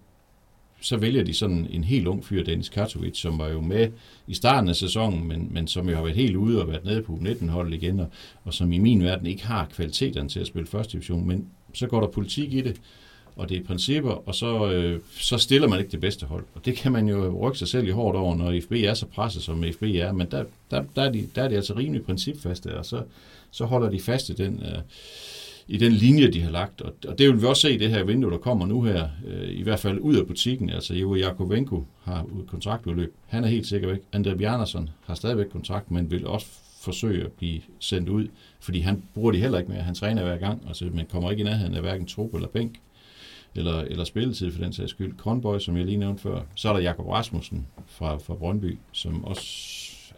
så 0.81 0.97
vælger 0.97 1.25
de 1.25 1.35
sådan 1.35 1.66
en 1.71 1.85
helt 1.85 2.07
ung 2.07 2.25
fyr, 2.25 2.45
Dennis 2.45 2.69
Katovic, 2.69 3.19
som 3.19 3.38
var 3.38 3.49
jo 3.49 3.61
med 3.61 3.88
i 4.26 4.35
starten 4.35 4.69
af 4.69 4.76
sæsonen, 4.76 5.28
men, 5.28 5.49
men 5.50 5.69
som 5.69 5.88
jo 5.88 5.95
har 5.95 6.02
været 6.02 6.16
helt 6.16 6.37
ude 6.37 6.62
og 6.62 6.69
været 6.69 6.85
nede 6.85 7.02
på 7.02 7.12
19-holdet 7.12 7.75
igen, 7.75 8.00
og, 8.00 8.07
og 8.45 8.55
som 8.55 8.73
i 8.73 8.78
min 8.78 9.02
verden 9.02 9.26
ikke 9.26 9.47
har 9.47 9.66
kvaliteterne 9.66 10.28
til 10.28 10.40
at 10.40 10.47
spille 10.47 10.66
første 10.66 10.93
division, 10.93 11.26
men 11.26 11.49
så 11.76 11.87
går 11.87 12.00
der 12.00 12.09
politik 12.09 12.52
i 12.52 12.61
det, 12.61 12.80
og 13.37 13.49
det 13.49 13.56
er 13.56 13.64
principper, 13.64 14.28
og 14.28 14.35
så, 14.35 14.73
øh, 14.73 15.00
så 15.18 15.38
stiller 15.38 15.68
man 15.68 15.78
ikke 15.78 15.90
det 15.90 16.00
bedste 16.00 16.26
hold. 16.26 16.45
Og 16.54 16.64
det 16.64 16.76
kan 16.76 16.92
man 16.92 17.09
jo 17.09 17.47
rykke 17.47 17.59
sig 17.59 17.68
selv 17.68 17.88
i 17.88 17.90
hårdt 17.90 18.16
over, 18.16 18.37
når 18.37 18.61
FB 18.61 18.73
er 18.73 18.95
så 18.95 19.06
presset, 19.06 19.42
som 19.42 19.64
FB 19.73 19.83
er, 19.83 20.12
men 20.12 20.26
der, 20.30 20.45
der, 20.71 20.85
der, 20.97 21.02
er, 21.02 21.12
de, 21.12 21.28
der 21.35 21.42
er 21.42 21.49
de 21.49 21.56
altså 21.56 21.75
rimelig 21.76 22.02
principfaste, 22.02 22.78
og 22.78 22.87
så, 22.87 23.02
så 23.50 23.64
holder 23.64 23.90
de 23.90 24.00
fast 24.00 24.28
i 24.28 24.33
den, 24.33 24.62
øh, 24.62 24.78
i 25.68 25.76
den 25.76 25.92
linje, 25.92 26.30
de 26.30 26.40
har 26.40 26.50
lagt. 26.50 26.80
Og, 26.80 26.92
og 27.09 27.18
det 27.18 27.28
vil 27.28 27.40
vi 27.40 27.47
også 27.47 27.62
se 27.62 27.75
i 27.75 27.78
det 27.78 27.90
her 27.90 28.04
vindue, 28.04 28.30
der 28.30 28.38
kommer 28.38 28.66
nu 28.66 28.83
her, 28.83 29.09
øh, 29.26 29.49
i 29.50 29.62
hvert 29.62 29.80
fald 29.80 29.99
ud 29.99 30.16
af 30.16 30.26
butikken. 30.26 30.71
Altså 30.71 30.95
Ivo 30.95 31.14
Jakovenko 31.14 31.85
har 32.02 32.26
kontraktudløb. 32.47 33.14
Han 33.26 33.45
er 33.45 33.49
helt 33.49 33.66
sikker 33.66 33.88
væk. 33.88 34.00
André 34.16 34.35
Bjarnason 34.35 34.88
har 35.06 35.14
stadigvæk 35.14 35.47
kontrakt, 35.47 35.90
men 35.90 36.11
vil 36.11 36.26
også 36.26 36.47
forsøge 36.87 37.25
at 37.25 37.33
blive 37.33 37.61
sendt 37.81 38.09
ud, 38.09 38.28
fordi 38.61 38.81
han 38.81 39.02
bruger 39.14 39.33
de 39.33 39.40
heller 39.40 39.59
ikke 39.59 39.71
mere. 39.71 39.83
Han 39.83 39.95
træner 39.95 40.23
hver 40.23 40.38
gang, 40.38 40.62
altså 40.69 40.85
man 40.95 41.07
kommer 41.07 41.31
ikke 41.31 41.40
i 41.40 41.45
nærheden 41.45 41.75
af 41.75 41.81
hverken 41.81 42.07
trup 42.07 42.35
eller 42.35 42.49
bænk, 42.49 42.81
eller, 43.55 43.81
eller 43.81 44.05
spilletid 44.05 44.52
for 44.52 44.62
den 44.62 44.73
sags 44.73 44.90
skyld. 44.90 45.16
Kronborg, 45.16 45.61
som 45.62 45.76
jeg 45.76 45.85
lige 45.85 45.97
nævnte 45.97 46.23
før. 46.23 46.43
Så 46.55 46.69
er 46.69 46.73
der 46.73 46.81
Jakob 46.81 47.07
Rasmussen 47.07 47.66
fra, 47.87 48.16
fra 48.16 48.35
Brøndby, 48.35 48.78
som 48.93 49.25
også, 49.25 49.45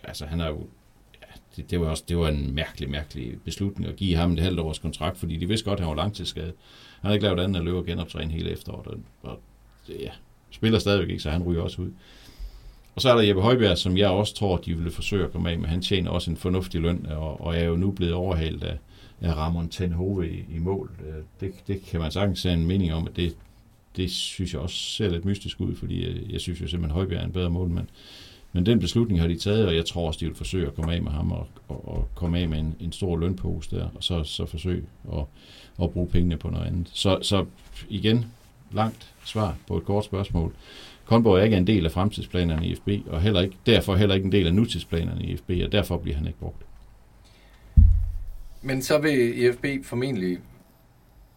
altså 0.04 0.26
han 0.26 0.40
er 0.40 0.48
jo 0.48 0.66
det, 1.56 1.70
det, 1.70 1.80
var 1.80 1.86
også, 1.86 2.04
det 2.08 2.18
var 2.18 2.28
en 2.28 2.54
mærkelig, 2.54 2.90
mærkelig 2.90 3.42
beslutning 3.44 3.90
at 3.90 3.96
give 3.96 4.16
ham 4.16 4.32
et 4.32 4.40
halvt 4.40 4.60
års 4.60 4.78
kontrakt, 4.78 5.18
fordi 5.18 5.36
de 5.36 5.48
vidste 5.48 5.64
godt, 5.64 5.80
at 5.80 5.86
han 5.86 5.96
var 5.96 6.02
langtidsskadet. 6.02 6.54
Han 7.00 7.08
havde 7.08 7.14
ikke 7.14 7.26
lavet 7.26 7.40
andet 7.40 7.58
at 7.58 7.64
løbe 7.64 7.78
og 7.78 7.86
genoptræne 7.86 8.32
hele 8.32 8.50
efteråret, 8.50 8.86
og, 8.86 8.98
og 9.22 9.40
ja, 9.88 10.10
spiller 10.50 10.78
stadigvæk 10.78 11.08
ikke, 11.08 11.22
så 11.22 11.30
han 11.30 11.42
ryger 11.42 11.62
også 11.62 11.82
ud 11.82 11.90
og 12.98 13.02
så 13.02 13.10
er 13.10 13.14
der 13.14 13.22
Jeppe 13.22 13.42
Højbjerg, 13.42 13.78
som 13.78 13.96
jeg 13.96 14.08
også 14.08 14.34
tror, 14.34 14.56
de 14.56 14.74
ville 14.74 14.90
forsøge 14.90 15.24
at 15.24 15.32
komme 15.32 15.50
af 15.50 15.58
med. 15.58 15.68
Han 15.68 15.82
tjener 15.82 16.10
også 16.10 16.30
en 16.30 16.36
fornuftig 16.36 16.80
løn, 16.80 17.06
og, 17.06 17.40
og 17.40 17.56
er 17.56 17.64
jo 17.64 17.76
nu 17.76 17.90
blevet 17.90 18.14
overhalet 18.14 18.64
af, 18.64 18.78
af 19.20 19.36
Ramon 19.36 19.68
Tenhove 19.68 20.30
i, 20.30 20.44
i 20.56 20.58
mål. 20.58 20.90
Øh, 21.06 21.22
det, 21.40 21.52
det 21.66 21.82
kan 21.82 22.00
man 22.00 22.10
sagtens 22.10 22.42
have 22.42 22.54
en 22.54 22.66
mening 22.66 22.94
om, 22.94 23.06
at 23.06 23.16
det, 23.16 23.36
det 23.96 24.10
synes 24.10 24.52
jeg 24.52 24.60
også 24.60 24.76
ser 24.76 25.10
lidt 25.10 25.24
mystisk 25.24 25.60
ud, 25.60 25.76
fordi 25.76 26.06
jeg, 26.06 26.32
jeg 26.32 26.40
synes 26.40 26.60
jo 26.60 26.68
simpelthen, 26.68 26.90
at 26.90 26.94
Højbjerg 26.94 27.20
er 27.20 27.24
en 27.24 27.32
bedre 27.32 27.50
målmand. 27.50 27.86
Men 28.52 28.66
den 28.66 28.80
beslutning 28.80 29.20
har 29.20 29.28
de 29.28 29.38
taget, 29.38 29.66
og 29.66 29.76
jeg 29.76 29.86
tror 29.86 30.06
også, 30.06 30.20
de 30.20 30.26
vil 30.26 30.34
forsøge 30.34 30.66
at 30.66 30.74
komme 30.74 30.94
af 30.94 31.02
med 31.02 31.12
ham 31.12 31.32
og, 31.32 31.46
og, 31.68 31.88
og 31.88 32.08
komme 32.14 32.38
af 32.38 32.48
med 32.48 32.58
en, 32.58 32.76
en 32.80 32.92
stor 32.92 33.16
lønpose 33.16 33.76
der, 33.76 33.88
og 33.94 34.04
så, 34.04 34.24
så 34.24 34.46
forsøge 34.46 34.84
at, 35.12 35.24
at 35.82 35.90
bruge 35.90 36.08
pengene 36.08 36.36
på 36.36 36.50
noget 36.50 36.66
andet. 36.66 36.90
Så, 36.92 37.18
så 37.22 37.44
igen, 37.88 38.32
langt 38.72 39.14
svar 39.24 39.56
på 39.66 39.76
et 39.76 39.84
kort 39.84 40.04
spørgsmål. 40.04 40.54
Konborg 41.08 41.38
er 41.38 41.42
ikke 41.42 41.56
en 41.56 41.66
del 41.66 41.84
af 41.84 41.92
fremtidsplanerne 41.92 42.66
i 42.66 42.74
FB, 42.74 42.88
og 43.06 43.20
heller 43.20 43.40
ikke, 43.40 43.56
derfor 43.66 43.96
heller 43.96 44.14
ikke 44.14 44.26
en 44.26 44.32
del 44.32 44.46
af 44.46 44.54
nutidsplanerne 44.54 45.22
i 45.22 45.36
FB, 45.36 45.50
og 45.64 45.72
derfor 45.72 45.96
bliver 45.96 46.16
han 46.16 46.26
ikke 46.26 46.38
brugt. 46.38 46.62
Men 48.62 48.82
så 48.82 48.98
vil 48.98 49.44
IFB 49.44 49.66
formentlig 49.84 50.38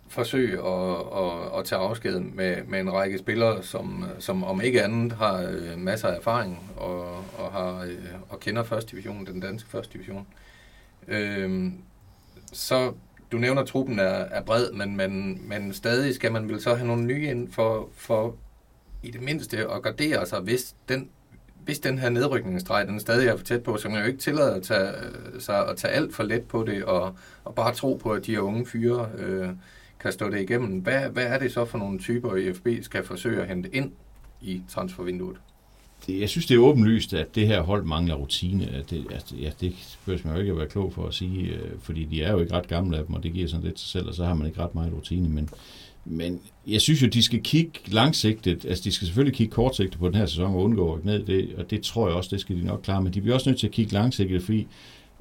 forsøge 0.08 0.60
at, 0.60 0.96
at, 1.16 1.60
at 1.60 1.66
tage 1.66 1.82
afsked 1.82 2.20
med, 2.20 2.56
med 2.68 2.80
en 2.80 2.94
række 2.94 3.18
spillere, 3.18 3.64
som, 3.64 4.06
som 4.20 4.44
om 4.44 4.62
ikke 4.62 4.84
andet 4.84 5.14
har 5.14 5.42
øh, 5.42 5.78
masser 5.78 6.08
af 6.08 6.18
erfaring 6.18 6.72
og, 6.78 7.18
og, 7.38 7.52
har, 7.52 7.84
øh, 7.84 8.06
og 8.30 8.40
kender 8.40 8.64
første 8.64 8.92
division, 8.92 9.26
den 9.26 9.40
danske 9.40 9.70
første 9.70 9.94
division. 9.94 10.28
Øhm, 11.08 11.74
så 12.54 12.94
du 13.32 13.38
nævner, 13.38 13.62
at 13.62 13.68
truppen 13.68 14.00
er, 14.00 14.04
er 14.04 14.42
bred, 14.42 14.72
men, 14.72 14.98
men, 14.98 15.42
men 15.50 15.74
stadig 15.74 16.16
skal 16.16 16.32
man 16.32 16.50
vel 16.50 16.62
så 16.62 16.76
have 16.76 16.88
nogle 16.88 17.06
nye 17.06 17.30
ind 17.30 17.52
for, 17.52 17.90
for 17.96 18.36
i 19.04 19.12
det 19.12 19.22
mindste 19.22 19.72
at 19.72 19.84
gardere 19.84 20.26
sig, 20.26 20.40
hvis 20.40 20.76
den, 20.90 21.10
hvis 21.66 21.80
den 21.80 22.00
her 22.00 22.10
nedrykningsstreg, 22.10 22.88
den 22.88 23.00
stadig 23.00 23.28
er 23.28 23.38
for 23.38 23.46
tæt 23.46 23.64
på, 23.64 23.78
så 23.78 23.90
man 23.90 24.00
jo 24.00 24.08
ikke 24.08 24.20
tillade 24.20 24.56
at 24.56 24.64
tage, 24.64 24.90
øh, 24.90 25.42
sig 25.42 25.70
at 25.70 25.78
tage 25.78 25.94
alt 25.94 26.16
for 26.16 26.24
let 26.24 26.44
på 26.44 26.64
det, 26.64 26.84
og, 26.84 27.16
og 27.44 27.56
bare 27.56 27.74
tro 27.74 28.00
på, 28.04 28.10
at 28.10 28.26
de 28.26 28.32
her 28.32 28.40
unge 28.40 28.66
fyre 28.66 29.10
øh, 29.18 29.50
kan 30.00 30.12
stå 30.12 30.30
det 30.30 30.42
igennem. 30.42 30.80
Hvad, 30.80 31.10
hvad 31.10 31.26
er 31.26 31.40
det 31.40 31.52
så 31.52 31.66
for 31.66 31.78
nogle 31.78 32.00
typer, 32.00 32.36
i 32.36 32.84
skal 32.84 33.04
forsøge 33.04 33.42
at 33.42 33.48
hente 33.48 33.76
ind 33.76 33.92
i 34.42 34.62
transfervinduet? 34.70 35.38
Det, 36.08 36.20
jeg 36.20 36.30
synes, 36.30 36.46
det 36.46 36.56
er 36.56 36.60
åbenlyst, 36.60 37.14
at 37.14 37.36
det 37.36 37.48
her 37.48 37.62
hold 37.62 37.84
mangler 37.84 38.16
rutine. 38.16 38.70
At 38.70 38.90
det, 38.90 39.06
at, 39.12 39.32
ja, 39.32 39.52
det 39.62 39.98
behøver 40.06 40.22
man 40.26 40.34
jo 40.34 40.40
ikke 40.40 40.52
at 40.52 40.58
være 40.58 40.68
klog 40.68 40.94
for 40.94 41.08
at 41.08 41.14
sige, 41.14 41.56
øh, 41.56 41.80
fordi 41.80 42.06
de 42.06 42.24
er 42.24 42.32
jo 42.32 42.40
ikke 42.40 42.54
ret 42.54 42.68
gamle 42.68 42.98
af 42.98 43.06
dem, 43.06 43.16
og 43.16 43.24
det 43.24 43.34
giver 43.34 43.48
sådan 43.48 43.66
lidt 43.66 43.80
sig 43.80 43.90
selv, 43.90 44.08
og 44.08 44.14
så 44.14 44.26
har 44.26 44.34
man 44.34 44.48
ikke 44.48 44.60
ret 44.60 44.76
meget 44.76 44.94
rutine. 44.94 45.30
Men, 45.30 45.50
men 46.06 46.40
jeg 46.68 46.82
synes 46.82 47.02
jo, 47.02 47.08
de 47.08 47.24
skal 47.24 47.44
kigge 47.44 47.80
langsigtet, 47.88 48.66
altså 48.66 48.84
de 48.84 48.92
skal 48.92 49.08
selvfølgelig 49.08 49.36
kigge 49.38 49.52
kortsigtet 49.52 50.00
på 50.00 50.08
den 50.08 50.16
her 50.16 50.26
sæson 50.26 50.46
og 50.46 50.64
undgå 50.64 50.94
at 50.94 51.06
ned, 51.06 51.26
det, 51.26 51.50
og 51.58 51.72
det 51.72 51.82
tror 51.82 52.08
jeg 52.08 52.18
også, 52.18 52.30
det 52.30 52.42
skal 52.42 52.56
de 52.56 52.66
nok 52.66 52.82
klare, 52.84 53.02
men 53.02 53.14
de 53.14 53.22
bliver 53.22 53.34
også 53.36 53.50
nødt 53.50 53.60
til 53.60 53.68
at 53.68 53.74
kigge 53.74 53.94
langsigtet, 53.94 54.44
fordi 54.44 54.68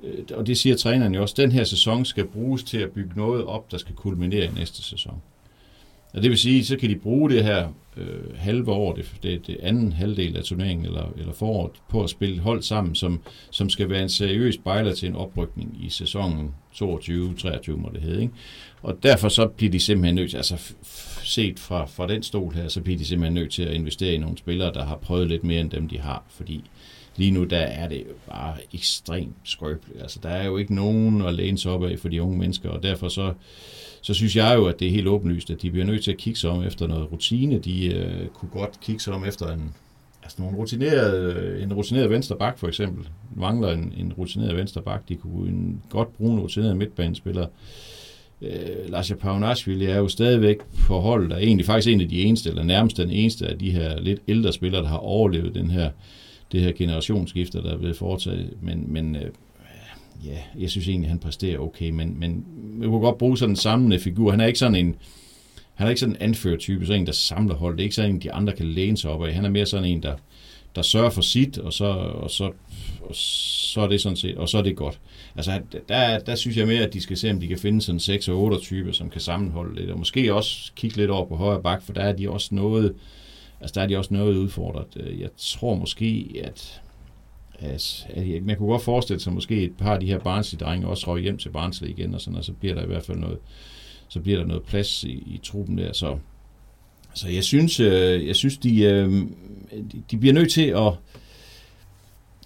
øh, 0.03 0.25
og 0.35 0.47
det 0.47 0.59
siger 0.59 0.77
træneren 0.77 1.15
jo 1.15 1.23
også, 1.23 1.35
den 1.39 1.53
her 1.53 1.65
sæson 1.65 2.05
skal 2.05 2.27
bruges 2.27 2.63
til 2.63 2.79
at 2.79 2.91
bygge 2.91 3.11
noget 3.17 3.45
op, 3.45 3.71
der 3.71 3.79
skal 3.79 3.95
kulminere 3.95 4.45
i 4.45 4.51
næste 4.57 4.83
sæson. 4.83 5.23
Og 6.13 6.23
det 6.23 6.31
vil 6.31 6.39
sige, 6.39 6.65
så 6.65 6.77
kan 6.77 6.91
de 6.91 6.97
bruge 6.97 7.31
det 7.31 7.45
her 7.45 7.69
øh, 7.97 8.37
halve 8.37 8.73
år, 8.73 8.95
det, 8.95 9.13
det, 9.23 9.47
det 9.47 9.57
anden 9.63 9.93
halvdel 9.93 10.37
af 10.37 10.45
turneringen, 10.45 10.87
eller, 10.87 11.13
eller 11.19 11.33
foråret, 11.33 11.73
på 11.89 12.03
at 12.03 12.11
spille 12.11 12.41
hold 12.41 12.63
sammen, 12.63 12.95
som, 12.95 13.21
som 13.51 13.71
skal 13.71 13.91
være 13.91 14.03
en 14.03 14.09
seriøs 14.09 14.59
bejler 14.59 14.95
til 14.95 15.09
en 15.09 15.17
oprykning 15.17 15.79
i 15.85 15.89
sæsonen 15.89 16.55
22-23, 16.75 17.77
må 17.77 17.91
det 17.95 18.03
hedde. 18.03 18.23
Ikke? 18.23 18.35
Og 18.83 19.03
derfor 19.03 19.29
så 19.29 19.47
bliver 19.47 19.73
de 19.73 19.81
simpelthen 19.81 20.15
nødt 20.15 20.31
til, 20.31 20.37
altså 20.37 20.75
set 21.23 21.59
fra, 21.59 21.85
fra 21.85 22.07
den 22.07 22.23
stol 22.23 22.55
her, 22.55 22.69
så 22.69 22.81
bliver 22.81 22.99
de 22.99 23.05
simpelthen 23.05 23.35
nødt 23.35 23.53
til 23.53 23.63
at 23.63 23.75
investere 23.75 24.15
i 24.15 24.19
nogle 24.19 24.39
spillere, 24.39 24.73
der 24.73 24.85
har 24.85 24.97
prøvet 24.97 25.29
lidt 25.29 25.45
mere 25.45 25.61
end 25.61 25.71
dem, 25.71 25.89
de 25.89 25.99
har, 25.99 26.25
fordi 26.29 26.65
lige 27.17 27.31
nu 27.31 27.45
der 27.45 27.59
er 27.59 27.89
det 27.89 27.99
jo 27.99 28.15
bare 28.29 28.55
ekstremt 28.75 29.37
skrøbeligt. 29.45 30.03
Altså 30.03 30.21
der 30.23 30.29
er 30.29 30.47
jo 30.47 30.57
ikke 30.57 30.75
nogen 30.75 31.23
at 31.23 31.35
læne 31.35 31.59
sig 31.59 31.73
op 31.73 31.85
af 31.85 31.99
for 31.99 32.09
de 32.09 32.23
unge 32.23 32.39
mennesker, 32.39 32.69
og 32.71 32.83
derfor 32.83 33.09
så, 33.09 33.33
så 34.03 34.15
synes 34.15 34.37
jeg 34.37 34.55
jo, 34.57 34.67
at 34.67 34.81
det 34.81 34.89
er 34.89 34.93
helt 34.93 35.09
åbenlyst, 35.09 35.51
at 35.51 35.63
de 35.63 35.71
bliver 35.71 35.87
nødt 35.87 36.05
til 36.05 36.11
at 36.11 36.19
kigge 36.19 36.39
sig 36.39 36.51
om 36.51 36.65
efter 36.65 36.87
noget 36.87 37.13
rutine. 37.13 37.59
De 37.59 37.95
øh, 37.95 38.29
kunne 38.29 38.51
godt 38.51 38.81
kigge 38.81 39.01
sig 39.01 39.15
om 39.15 39.25
efter 39.25 39.53
en, 39.53 39.75
altså 40.23 40.43
nogle 40.43 40.57
rutineret, 40.59 41.63
en 41.63 41.73
rutineret 41.73 42.11
venstre 42.11 42.37
bak 42.37 42.59
for 42.59 42.69
eksempel. 42.69 43.09
Mangler 43.37 43.73
en, 43.73 43.93
en 43.97 44.13
rutineret 44.13 44.57
venstre 44.57 44.83
bak. 44.83 45.09
De 45.09 45.15
kunne 45.15 45.49
en, 45.49 45.83
godt 45.91 46.17
bruge 46.17 46.33
en 46.33 46.41
rutineret 46.41 46.77
midtbanespiller. 46.77 47.47
Øh, 48.43 48.89
Lars 48.89 49.13
Paunashvili 49.21 49.85
er 49.85 49.97
jo 49.97 50.09
stadigvæk 50.09 50.57
på 50.87 51.01
holdet, 51.01 51.31
der 51.31 51.37
er 51.37 51.41
egentlig 51.41 51.67
faktisk 51.67 51.93
en 51.93 52.01
af 52.01 52.09
de 52.09 52.23
eneste, 52.23 52.51
eller 52.51 52.63
nærmest 52.63 52.97
den 52.97 53.11
eneste 53.11 53.47
af 53.47 53.59
de 53.59 53.71
her 53.71 54.01
lidt 54.01 54.21
ældre 54.29 54.53
spillere, 54.53 54.83
der 54.83 54.89
har 54.89 54.99
overlevet 54.99 55.55
den 55.55 55.71
her, 55.71 55.91
det 56.53 56.61
her 56.61 56.73
generationsskifte, 56.73 57.63
der 57.63 57.73
er 57.73 57.79
blevet 57.79 57.97
foretaget. 57.97 58.53
Men, 58.63 58.85
men 58.93 59.17
øh, 59.17 59.31
ja, 60.25 60.39
jeg 60.59 60.71
synes 60.71 60.89
egentlig, 60.89 61.11
han 61.11 61.19
præsterer 61.19 61.59
okay, 61.59 61.91
men, 61.91 62.21
men 62.21 62.45
man 62.79 62.89
kunne 62.89 63.01
godt 63.01 63.19
bruge 63.19 63.39
sådan 63.39 63.53
en 63.53 63.57
samlende 63.57 63.99
figur. 63.99 64.31
Han 64.31 64.41
er 64.41 64.47
ikke 64.47 64.59
sådan 64.59 64.75
en, 64.75 64.97
han 65.75 65.87
er 65.87 65.89
ikke 65.89 66.01
sådan 66.01 66.15
en 66.15 66.23
anførtype, 66.23 66.87
sådan 66.87 67.01
en, 67.01 67.07
der 67.07 67.13
samler 67.13 67.55
hold. 67.55 67.77
Det 67.77 67.81
er 67.81 67.85
ikke 67.85 67.95
sådan 67.95 68.11
en, 68.11 68.21
de 68.21 68.33
andre 68.33 68.53
kan 68.53 68.67
læne 68.67 68.97
sig 68.97 69.11
op 69.11 69.25
af. 69.25 69.35
Han 69.35 69.45
er 69.45 69.51
mere 69.51 69.67
sådan 69.67 69.89
en, 69.89 70.03
der, 70.03 70.15
der 70.75 70.83
sørger 70.83 71.11
for 71.11 71.23
sit, 71.23 71.59
og 71.59 71.73
så, 71.73 71.85
og 71.85 72.31
så, 72.31 72.53
og 73.01 73.15
så 73.15 73.81
er 73.81 73.89
det 73.89 74.01
sådan 74.01 74.17
set, 74.17 74.37
og 74.37 74.49
så 74.49 74.59
er 74.59 74.63
det 74.63 74.77
godt. 74.77 75.01
Altså, 75.37 75.61
der, 75.89 76.19
der 76.19 76.35
synes 76.35 76.57
jeg 76.57 76.67
mere, 76.67 76.83
at 76.83 76.93
de 76.93 77.01
skal 77.01 77.17
se, 77.17 77.31
om 77.31 77.41
de 77.41 77.49
kan 77.49 77.59
finde 77.59 77.83
sådan 77.83 78.01
6 78.01 78.29
og 78.29 78.43
8 78.43 78.61
typer, 78.61 78.93
som 78.93 79.11
kan 79.11 79.21
sammenholde 79.21 79.81
lidt, 79.81 79.91
og 79.91 79.99
måske 79.99 80.35
også 80.35 80.73
kigge 80.77 80.97
lidt 80.97 81.11
over 81.11 81.27
på 81.27 81.37
højre 81.37 81.63
bak, 81.63 81.83
for 81.83 81.93
der 81.93 82.01
er 82.01 82.13
de 82.13 82.31
også 82.31 82.55
noget, 82.55 82.95
altså 83.61 83.75
der 83.75 83.83
er 83.83 83.87
de 83.87 83.99
også 83.99 84.15
noget 84.15 84.37
udfordret. 84.37 84.97
Øh, 84.97 85.21
jeg 85.21 85.29
tror 85.37 85.75
måske, 85.75 86.41
at, 86.45 86.83
at, 87.59 88.07
at 88.15 88.43
man 88.43 88.57
kunne 88.57 88.69
godt 88.69 88.83
forestille 88.83 89.21
sig, 89.21 89.33
måske 89.33 89.63
et 89.63 89.77
par 89.79 89.95
af 89.95 90.01
de 90.01 90.07
her 90.07 90.19
Barnsley-drenge 90.19 90.87
også 90.87 91.07
røg 91.07 91.23
hjem 91.23 91.39
til 91.39 91.49
Barnsley 91.49 91.89
igen, 91.89 92.15
og, 92.15 92.21
sådan, 92.21 92.39
og 92.39 92.45
så 92.45 92.53
bliver 92.53 92.75
der 92.75 92.83
i 92.83 92.87
hvert 92.87 93.05
fald 93.05 93.19
noget, 93.19 93.39
så 94.09 94.21
bliver 94.21 94.39
der 94.39 94.47
noget 94.47 94.63
plads 94.63 95.05
i, 95.05 95.13
i 95.13 95.41
truppen 95.43 95.79
der, 95.79 95.93
så 95.93 96.19
så 97.15 97.29
jeg 97.29 97.45
synes, 97.45 97.81
øh, 97.81 98.27
jeg 98.27 98.37
synes 98.37 98.59
øh, 98.67 98.73
de, 98.73 100.03
de 100.11 100.17
bliver 100.17 100.35
nødt 100.35 100.53
til 100.53 100.67
at 100.67 100.93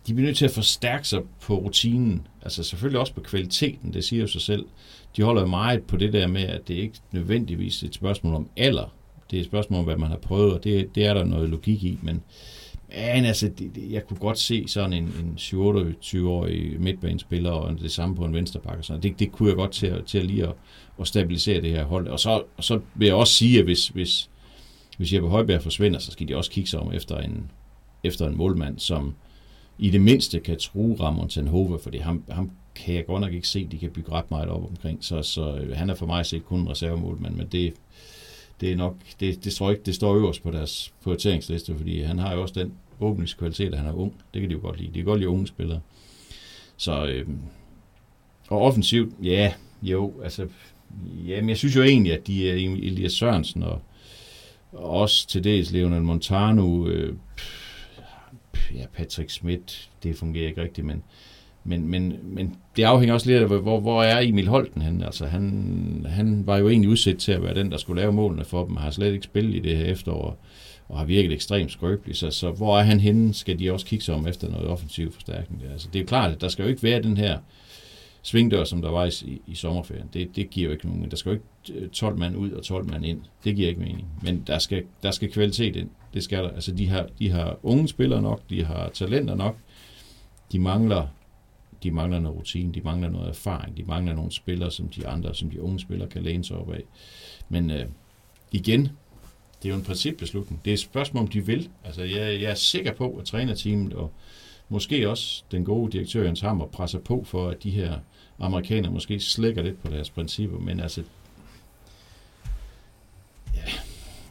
de 0.07 0.15
bliver 0.15 0.27
nødt 0.27 0.37
til 0.37 0.45
at 0.45 0.51
forstærke 0.51 1.09
sig 1.09 1.23
på 1.41 1.59
rutinen. 1.59 2.27
Altså 2.43 2.63
selvfølgelig 2.63 3.01
også 3.01 3.15
på 3.15 3.21
kvaliteten, 3.21 3.93
det 3.93 4.05
siger 4.05 4.21
jo 4.21 4.27
sig 4.27 4.41
selv. 4.41 4.67
De 5.17 5.23
holder 5.23 5.47
meget 5.47 5.83
på 5.83 5.97
det 5.97 6.13
der 6.13 6.27
med, 6.27 6.43
at 6.43 6.69
det 6.69 6.75
ikke 6.75 6.99
nødvendigvis 7.13 7.83
er 7.83 7.87
et 7.87 7.95
spørgsmål 7.95 8.35
om 8.35 8.49
alder. 8.57 8.95
Det 9.35 9.41
er 9.41 9.43
et 9.43 9.47
spørgsmål 9.47 9.79
om, 9.79 9.85
hvad 9.85 9.97
man 9.97 10.11
har 10.11 10.17
prøvet, 10.17 10.53
og 10.53 10.65
det, 10.65 10.95
det 10.95 11.07
er 11.07 11.15
der 11.15 11.25
noget 11.25 11.49
logik 11.49 11.85
i, 11.85 11.99
men 12.03 12.23
men 12.89 13.25
altså, 13.25 13.49
det, 13.49 13.75
det, 13.75 13.93
jeg 13.93 14.07
kunne 14.07 14.17
godt 14.17 14.39
se 14.39 14.65
sådan 14.69 14.93
en, 14.93 15.05
en 15.05 15.35
27-årig 15.39 16.81
midtbanespiller 16.81 17.51
og 17.51 17.81
det 17.81 17.93
samme 17.93 18.17
på 18.17 18.25
en 18.25 18.35
venstreback. 18.35 18.79
Og 18.79 18.85
sådan. 18.85 19.03
Det, 19.03 19.19
det 19.19 19.33
kunne 19.33 19.49
jeg 19.49 19.57
godt 19.57 19.73
til, 19.73 20.03
til 20.07 20.19
at 20.19 20.25
lige 20.27 20.43
at, 20.47 20.53
at 21.01 21.07
stabilisere 21.07 21.61
det 21.61 21.71
her 21.71 21.85
hold. 21.85 22.09
Og 22.09 22.21
så, 22.21 22.43
og 22.57 22.65
så 22.65 22.81
vil 22.95 23.07
jeg 23.07 23.15
også 23.15 23.33
sige, 23.33 23.59
at 23.59 23.65
hvis, 23.65 23.89
hvis, 23.89 24.31
hvis 24.99 25.13
Jeppe 25.13 25.29
Højbjerg 25.29 25.63
forsvinder, 25.63 25.99
så 25.99 26.11
skal 26.11 26.29
de 26.29 26.37
også 26.37 26.51
kigge 26.51 26.71
sig 26.71 26.81
om 26.81 26.93
efter 26.93 27.19
en, 27.19 27.51
efter 28.05 28.29
en 28.29 28.37
målmand, 28.37 28.79
som 28.79 29.15
i 29.79 29.91
det 29.91 30.01
mindste 30.01 30.41
kan 30.41 30.59
true 30.59 30.97
Ramon 31.01 31.29
Tenhove, 31.29 31.79
fordi 31.79 31.99
ham, 31.99 32.25
ham 32.31 32.51
kan 32.75 32.95
jeg 32.95 33.07
godt 33.07 33.21
nok 33.21 33.33
ikke 33.33 33.49
se, 33.49 33.67
de 33.67 33.79
kan 33.79 33.91
bygge 33.91 34.13
ret 34.13 34.31
meget 34.31 34.49
op 34.49 34.71
omkring. 34.71 35.05
Så, 35.05 35.23
så 35.23 35.57
øh, 35.57 35.77
han 35.77 35.91
er 35.91 35.95
for 35.95 36.07
mig 36.07 36.27
set 36.27 36.45
kun 36.45 36.61
en 36.61 36.71
reservemålmand, 36.71 37.35
men 37.35 37.47
det, 37.47 37.75
det 38.61 38.73
er 38.73 38.77
nok, 38.77 38.97
det, 39.21 39.45
det, 39.45 39.53
står 39.53 39.71
ikke, 39.71 39.83
det 39.87 39.95
står 39.95 40.17
øverst 40.17 40.43
på 40.43 40.51
deres 40.51 40.95
prioriteringsliste, 41.03 41.77
fordi 41.77 42.01
han 42.01 42.19
har 42.19 42.35
jo 42.35 42.43
også 42.43 42.55
den 42.61 42.73
åbningskvalitet, 43.01 43.73
at 43.73 43.79
han 43.79 43.89
er 43.89 43.93
ung. 43.93 44.15
Det 44.35 44.41
kan 44.41 44.51
de 44.51 44.55
jo 44.55 44.61
godt 44.61 44.79
lide. 44.79 44.89
De 44.89 44.95
kan 44.95 45.05
godt 45.05 45.21
lide 45.21 45.29
unge 45.29 45.47
spillere. 45.47 45.81
Så, 46.77 47.07
øh, 47.07 47.29
og 48.49 48.63
offensivt, 48.63 49.15
ja, 49.23 49.53
jo, 49.83 50.13
altså, 50.23 50.49
jamen, 51.27 51.49
jeg 51.49 51.57
synes 51.57 51.77
jo 51.77 51.83
egentlig, 51.83 52.13
at 52.13 52.27
de 52.27 52.51
er 52.51 52.55
Elias 52.55 53.13
Sørensen 53.13 53.63
og, 53.63 53.81
også 54.73 55.29
til 55.29 55.45
dels 55.45 55.73
Leonel 55.73 56.03
Montano, 56.03 56.89
øh, 56.89 57.17
ja, 58.75 58.87
Patrick 58.93 59.31
Schmidt, 59.31 59.91
det 60.03 60.17
fungerer 60.17 60.49
ikke 60.49 60.63
rigtigt, 60.63 60.87
men, 60.87 61.03
men, 61.65 61.89
men, 61.89 62.17
men 62.23 62.57
det 62.77 62.83
afhænger 62.83 63.15
også 63.15 63.31
lidt 63.31 63.43
af, 63.43 63.61
hvor, 63.61 63.81
hvor 63.81 64.03
er 64.03 64.21
Emil 64.21 64.49
Holten 64.49 64.83
henne? 64.83 65.07
Altså, 65.07 65.27
han, 65.27 66.07
han 66.09 66.47
var 66.47 66.59
jo 66.59 66.69
egentlig 66.69 66.91
udsat 66.91 67.19
til 67.19 67.33
at 67.33 67.43
være 67.43 67.55
den, 67.55 67.71
der 67.71 67.77
skulle 67.77 68.01
lave 68.01 68.13
målene 68.13 68.45
for 68.45 68.65
dem, 68.65 68.77
har 68.77 68.91
slet 68.91 69.13
ikke 69.13 69.25
spillet 69.25 69.55
i 69.55 69.59
det 69.59 69.77
her 69.77 69.85
efterår, 69.85 70.39
og 70.89 70.99
har 70.99 71.05
virket 71.05 71.33
ekstremt 71.33 71.73
skrøbelig. 71.73 72.17
så, 72.17 72.31
så 72.31 72.51
hvor 72.51 72.79
er 72.79 72.83
han 72.83 73.01
henne, 73.01 73.35
skal 73.35 73.59
de 73.59 73.73
også 73.73 73.87
kigge 73.87 74.05
sig 74.05 74.15
om 74.15 74.27
efter 74.27 74.51
noget 74.51 74.67
offensiv 74.67 75.13
forstærkning. 75.13 75.63
Altså, 75.73 75.89
det 75.93 75.99
er 75.99 76.03
jo 76.03 76.07
klart, 76.07 76.33
at 76.33 76.41
der 76.41 76.49
skal 76.49 76.63
jo 76.63 76.69
ikke 76.69 76.83
være 76.83 77.03
den 77.03 77.17
her 77.17 77.39
svingdør, 78.25 78.65
som 78.65 78.83
der 78.83 78.91
var 78.91 79.05
i, 79.05 79.41
i 79.47 79.55
sommerferien. 79.55 80.09
Det, 80.13 80.37
det 80.37 80.51
giver 80.51 80.67
jo 80.67 80.73
ikke 80.73 80.87
nogen. 80.87 81.11
Der 81.11 81.17
skal 81.17 81.31
jo 81.31 81.35
ikke 81.35 81.85
øh, 81.85 81.89
12 81.89 82.19
mand 82.19 82.37
ud 82.37 82.51
og 82.51 82.63
12 82.63 82.91
mand 82.91 83.05
ind. 83.05 83.21
Det 83.45 83.57
giver 83.57 83.69
ikke 83.69 83.81
mening. 83.81 84.09
Men 84.23 84.45
der 84.47 84.59
skal, 84.59 84.83
der 85.03 85.11
skal 85.11 85.33
kvalitet 85.33 85.77
ind. 85.77 85.91
Det 86.15 86.23
skal 86.25 86.39
der. 86.39 86.51
Altså, 86.51 86.73
de 86.73 86.89
har, 86.89 87.07
de 87.19 87.31
har 87.31 87.59
unge 87.63 87.89
spillere 87.89 88.23
nok, 88.23 88.41
de 88.51 88.65
har 88.65 88.91
talenter 88.95 89.35
nok. 89.35 89.57
De 90.53 90.59
mangler, 90.59 91.07
de 91.85 91.91
mangler 91.91 92.21
noget 92.21 92.39
rutine, 92.39 92.73
de 92.73 92.81
mangler 92.81 93.09
noget 93.09 93.29
erfaring, 93.29 93.77
de 93.77 93.83
mangler 93.83 94.15
nogle 94.15 94.33
spillere, 94.33 94.71
som 94.71 94.89
de 94.89 95.07
andre, 95.09 95.35
som 95.35 95.51
de 95.51 95.63
unge 95.63 95.81
spillere 95.81 96.09
kan 96.09 96.23
læne 96.23 96.45
sig 96.45 96.57
op 96.57 96.73
af. 96.73 96.83
Men 97.49 97.71
øh, 97.71 97.87
igen, 98.53 98.81
det 99.63 99.69
er 99.69 99.69
jo 99.69 99.75
en 99.75 99.85
principbeslutning. 99.85 100.65
Det 100.65 100.71
er 100.71 100.75
et 100.75 100.81
spørgsmål, 100.81 101.23
om 101.23 101.29
de 101.29 101.47
vil. 101.47 101.69
Altså, 101.85 102.03
jeg, 102.03 102.41
jeg 102.41 102.51
er 102.51 102.55
sikker 102.55 102.93
på, 102.93 103.11
at 103.11 103.25
trænerteamet 103.25 103.93
og 103.93 104.13
måske 104.69 105.11
også 105.11 105.45
den 105.51 105.65
gode 105.65 105.93
direktør 105.93 106.25
Jens 106.25 106.41
Hammer 106.41 106.67
presser 106.67 106.99
på 106.99 107.25
for, 107.25 107.49
at 107.49 107.63
de 107.63 107.71
her 107.71 107.99
amerikanere 108.39 108.93
måske 108.93 109.21
slækker 109.21 109.63
lidt 109.63 109.83
på 109.83 109.91
deres 109.91 110.11
principper, 110.11 110.59
men 110.59 110.81
altså, 110.81 111.03
ja, 113.55 113.65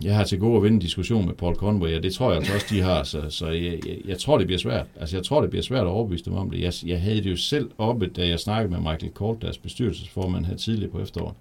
jeg 0.01 0.15
har 0.15 0.23
til 0.23 0.39
gode 0.39 0.57
at 0.57 0.63
vinde 0.63 0.75
en 0.75 0.81
diskussion 0.81 1.25
med 1.25 1.33
Paul 1.33 1.55
Conway, 1.55 1.95
og 1.95 2.03
det 2.03 2.13
tror 2.13 2.29
jeg 2.29 2.37
altså 2.37 2.53
også, 2.53 2.65
de 2.69 2.81
har, 2.81 3.03
så, 3.03 3.29
så 3.29 3.47
jeg, 3.47 3.79
jeg, 3.87 3.97
jeg 4.05 4.17
tror, 4.17 4.37
det 4.37 4.47
bliver 4.47 4.59
svært. 4.59 4.85
Altså, 4.99 5.17
jeg 5.17 5.25
tror, 5.25 5.41
det 5.41 5.49
bliver 5.49 5.63
svært 5.63 5.81
at 5.81 5.87
overbevise 5.87 6.25
dem 6.25 6.33
om 6.33 6.49
det. 6.49 6.61
Jeg, 6.61 6.73
jeg 6.85 7.01
havde 7.01 7.23
det 7.23 7.31
jo 7.31 7.37
selv 7.37 7.71
oppe, 7.77 8.07
da 8.07 8.27
jeg 8.27 8.39
snakkede 8.39 8.71
med 8.71 8.91
Michael 8.91 9.13
Kort, 9.13 9.41
deres 9.41 9.57
bestyrelsesformand 9.57 10.45
her 10.45 10.55
tidligere 10.55 10.91
på 10.91 10.99
efteråret. 10.99 11.35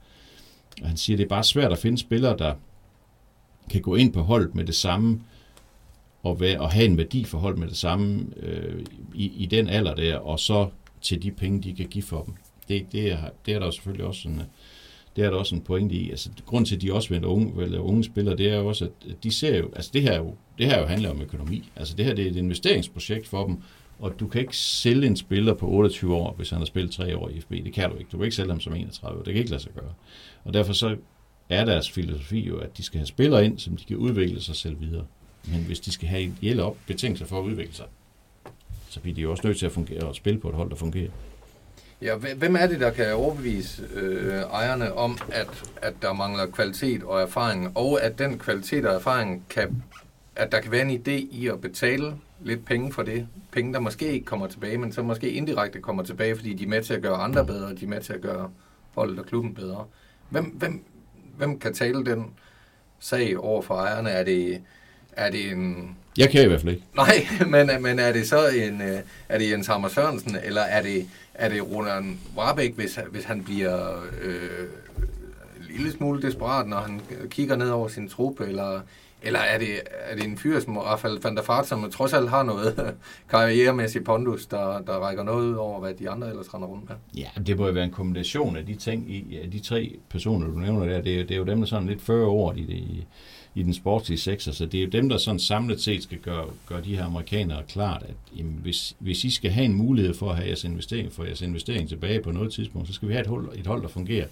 Og 0.82 0.88
han 0.88 0.96
siger, 0.96 1.16
det 1.16 1.24
er 1.24 1.28
bare 1.28 1.44
svært 1.44 1.72
at 1.72 1.78
finde 1.78 1.98
spillere, 1.98 2.36
der 2.38 2.54
kan 3.70 3.82
gå 3.82 3.94
ind 3.94 4.12
på 4.12 4.20
holdet 4.20 4.54
med 4.54 4.64
det 4.64 4.74
samme, 4.74 5.20
og, 6.22 6.40
være, 6.40 6.60
og 6.60 6.70
have 6.70 6.86
en 6.86 6.98
værdiforhold 6.98 7.56
med 7.56 7.68
det 7.68 7.76
samme 7.76 8.26
øh, 8.36 8.84
i, 9.14 9.32
i 9.36 9.46
den 9.46 9.68
alder 9.68 9.94
der, 9.94 10.16
og 10.16 10.40
så 10.40 10.68
til 11.00 11.22
de 11.22 11.30
penge, 11.30 11.62
de 11.62 11.74
kan 11.74 11.86
give 11.86 12.04
for 12.04 12.22
dem. 12.22 12.34
Det, 12.68 12.86
det, 12.92 13.12
er, 13.12 13.18
det 13.46 13.54
er 13.54 13.58
der 13.58 13.70
selvfølgelig 13.70 14.06
også 14.06 14.28
en, 14.28 14.42
det 15.16 15.24
er 15.24 15.30
der 15.30 15.36
også 15.36 15.54
en 15.54 15.60
pointe 15.60 15.94
i. 15.94 16.10
Altså, 16.10 16.30
grunden 16.46 16.66
til, 16.66 16.76
at 16.76 16.82
de 16.82 16.92
også 16.92 17.08
vælger 17.08 17.26
unge, 17.26 17.58
vælger 17.58 17.78
unge 17.78 18.04
spillere, 18.04 18.36
det 18.36 18.48
er 18.48 18.56
jo 18.56 18.66
også, 18.66 18.84
at 18.84 19.16
de 19.22 19.30
ser 19.30 19.58
jo, 19.58 19.70
altså 19.76 19.90
det 19.94 20.02
her 20.02 20.18
jo, 20.18 20.34
det 20.58 20.66
her 20.66 20.80
jo 20.80 20.86
handler 20.86 21.10
om 21.10 21.22
økonomi. 21.22 21.70
Altså 21.76 21.96
det 21.96 22.04
her 22.04 22.14
det 22.14 22.26
er 22.26 22.30
et 22.30 22.36
investeringsprojekt 22.36 23.28
for 23.28 23.46
dem, 23.46 23.56
og 23.98 24.20
du 24.20 24.28
kan 24.28 24.40
ikke 24.40 24.56
sælge 24.56 25.06
en 25.06 25.16
spiller 25.16 25.54
på 25.54 25.68
28 25.68 26.14
år, 26.14 26.34
hvis 26.36 26.50
han 26.50 26.58
har 26.58 26.66
spillet 26.66 26.92
3 26.92 27.16
år 27.16 27.28
i 27.28 27.40
FB. 27.40 27.50
Det 27.50 27.72
kan 27.72 27.90
du 27.90 27.96
ikke. 27.96 28.08
Du 28.12 28.16
kan 28.16 28.24
ikke 28.24 28.36
sælge 28.36 28.50
ham 28.50 28.60
som 28.60 28.74
31 28.74 29.18
år. 29.18 29.22
Det 29.22 29.32
kan 29.32 29.38
ikke 29.38 29.50
lade 29.50 29.62
sig 29.62 29.72
gøre. 29.72 29.92
Og 30.44 30.54
derfor 30.54 30.72
så 30.72 30.96
er 31.48 31.64
deres 31.64 31.90
filosofi 31.90 32.40
jo, 32.40 32.58
at 32.58 32.76
de 32.76 32.82
skal 32.82 32.98
have 32.98 33.06
spillere 33.06 33.44
ind, 33.44 33.58
som 33.58 33.76
de 33.76 33.84
kan 33.84 33.96
udvikle 33.96 34.40
sig 34.40 34.56
selv 34.56 34.80
videre. 34.80 35.04
Men 35.46 35.64
hvis 35.64 35.80
de 35.80 35.92
skal 35.92 36.08
have 36.08 36.22
ideelle 36.22 36.62
op 36.62 36.76
betingelser 36.86 37.26
for 37.26 37.38
at 37.38 37.44
udvikle 37.44 37.74
sig, 37.74 37.86
så 38.88 39.00
bliver 39.00 39.14
de 39.14 39.20
jo 39.20 39.30
også 39.30 39.46
nødt 39.46 39.58
til 39.58 39.66
at 39.66 39.72
fungere 39.72 40.02
og 40.02 40.14
spille 40.14 40.40
på 40.40 40.48
et 40.48 40.54
hold, 40.54 40.70
der 40.70 40.76
fungerer. 40.76 41.10
Ja, 42.02 42.16
hvem 42.16 42.56
er 42.56 42.66
det, 42.66 42.80
der 42.80 42.90
kan 42.90 43.14
overbevise 43.14 43.82
øh, 43.94 44.40
ejerne 44.40 44.94
om, 44.94 45.18
at, 45.32 45.64
at 45.82 45.94
der 46.02 46.12
mangler 46.12 46.46
kvalitet 46.46 47.02
og 47.02 47.22
erfaring, 47.22 47.76
og 47.76 48.02
at 48.02 48.18
den 48.18 48.38
kvalitet 48.38 48.86
og 48.86 48.94
erfaring 48.94 49.46
kan, 49.50 49.82
at 50.36 50.52
der 50.52 50.60
kan 50.60 50.72
være 50.72 50.82
en 50.82 51.00
idé 51.00 51.36
i 51.36 51.48
at 51.48 51.60
betale 51.60 52.14
lidt 52.40 52.64
penge 52.64 52.92
for 52.92 53.02
det. 53.02 53.28
Penge, 53.52 53.72
der 53.72 53.80
måske 53.80 54.12
ikke 54.12 54.26
kommer 54.26 54.46
tilbage, 54.46 54.78
men 54.78 54.92
som 54.92 55.04
måske 55.04 55.30
indirekte 55.30 55.80
kommer 55.80 56.02
tilbage, 56.02 56.36
fordi 56.36 56.54
de 56.54 56.64
er 56.64 56.68
med 56.68 56.82
til 56.82 56.94
at 56.94 57.02
gøre 57.02 57.16
andre 57.16 57.46
bedre, 57.46 57.66
og 57.66 57.80
de 57.80 57.84
er 57.84 57.88
med 57.88 58.00
til 58.00 58.12
at 58.12 58.20
gøre 58.20 58.50
holdet 58.94 59.18
og 59.18 59.26
klubben 59.26 59.54
bedre. 59.54 59.84
Hvem, 60.30 60.44
hvem, 60.44 60.84
hvem 61.36 61.58
kan 61.58 61.74
tale 61.74 62.04
den 62.04 62.30
sag 62.98 63.38
over 63.38 63.62
for 63.62 63.74
ejerne? 63.74 64.10
Er 64.10 64.24
det, 64.24 64.62
er 65.12 65.30
det 65.30 65.52
en... 65.52 65.96
Jeg 66.18 66.30
kan 66.30 66.44
i 66.44 66.48
hvert 66.48 66.60
fald 66.60 66.72
ikke. 66.72 66.84
Nej, 66.96 67.26
men, 67.66 67.82
men 67.82 67.98
er 67.98 68.12
det 68.12 68.28
så 68.28 68.48
en, 68.48 68.82
øh, 68.82 68.98
er 69.28 69.38
det 69.38 69.50
Jens 69.50 69.66
Hammer 69.66 69.88
Sørensen, 69.88 70.36
eller 70.44 70.62
er 70.62 70.82
det, 70.82 71.08
er 71.34 71.48
det 71.48 71.70
Roland 71.70 72.18
Warbeck, 72.36 72.74
hvis, 72.74 72.98
hvis 73.10 73.24
han 73.24 73.44
bliver 73.44 74.02
øh, 74.22 74.66
en 75.56 75.76
lille 75.76 75.92
smule 75.92 76.22
desperat, 76.22 76.68
når 76.68 76.76
han 76.76 77.00
kigger 77.30 77.56
ned 77.56 77.70
over 77.70 77.88
sin 77.88 78.08
trup, 78.08 78.40
eller, 78.40 78.80
eller 79.22 79.38
er 79.40 79.58
det, 79.58 79.80
er 80.00 80.16
det 80.16 80.24
en 80.24 80.38
fyr 80.38 80.60
som 80.60 80.76
Rafael 80.76 81.18
van 81.22 81.36
der 81.36 81.42
Fart, 81.42 81.66
som 81.66 81.90
trods 81.90 82.12
alt 82.12 82.30
har 82.30 82.42
noget 82.42 82.94
karrieremæssig 83.30 84.04
pondus, 84.04 84.46
der, 84.46 84.80
der 84.80 84.92
rækker 84.92 85.22
noget 85.22 85.46
ud 85.46 85.54
over, 85.54 85.80
hvad 85.80 85.94
de 85.94 86.10
andre 86.10 86.28
ellers 86.28 86.54
render 86.54 86.68
rundt 86.68 86.88
med? 86.88 86.96
Ja, 87.16 87.28
det 87.46 87.58
må 87.58 87.66
jo 87.66 87.72
være 87.72 87.84
en 87.84 87.90
kombination 87.90 88.56
af 88.56 88.66
de 88.66 88.74
ting, 88.74 89.10
i, 89.10 89.38
af 89.42 89.50
de 89.50 89.60
tre 89.60 89.96
personer, 90.10 90.46
du 90.46 90.58
nævner 90.58 90.86
der. 90.86 91.00
Det 91.00 91.20
er, 91.20 91.24
det 91.24 91.30
er 91.30 91.38
jo 91.38 91.44
dem, 91.44 91.58
der 91.58 91.66
sådan 91.66 91.88
lidt 91.88 92.02
40 92.02 92.26
år 92.26 92.52
i, 92.52 92.62
det, 92.62 93.06
i, 93.54 93.62
den 93.62 93.74
sportslige 93.74 94.18
sektor, 94.18 94.52
så 94.52 94.66
det 94.66 94.78
er 94.78 94.84
jo 94.84 94.90
dem, 94.90 95.08
der 95.08 95.16
sådan 95.16 95.40
samlet 95.40 95.80
set 95.80 96.02
skal 96.02 96.18
gøre, 96.18 96.46
gøre 96.66 96.84
de 96.84 96.96
her 96.96 97.04
amerikanere 97.04 97.62
klart, 97.68 98.02
at 98.02 98.14
jamen, 98.36 98.58
hvis, 98.62 98.96
hvis 98.98 99.24
I 99.24 99.30
skal 99.30 99.50
have 99.50 99.64
en 99.64 99.74
mulighed 99.74 100.14
for 100.14 100.30
at 100.30 100.36
have 100.36 100.46
jeres 100.46 100.64
investering, 100.64 101.12
for 101.12 101.24
jeres 101.24 101.42
investering 101.42 101.88
tilbage 101.88 102.22
på 102.22 102.32
noget 102.32 102.52
tidspunkt, 102.52 102.88
så 102.88 102.94
skal 102.94 103.08
vi 103.08 103.12
have 103.12 103.20
et 103.20 103.26
hold, 103.26 103.58
et 103.58 103.66
hold 103.66 103.82
der 103.82 103.88
fungerer. 103.88 104.26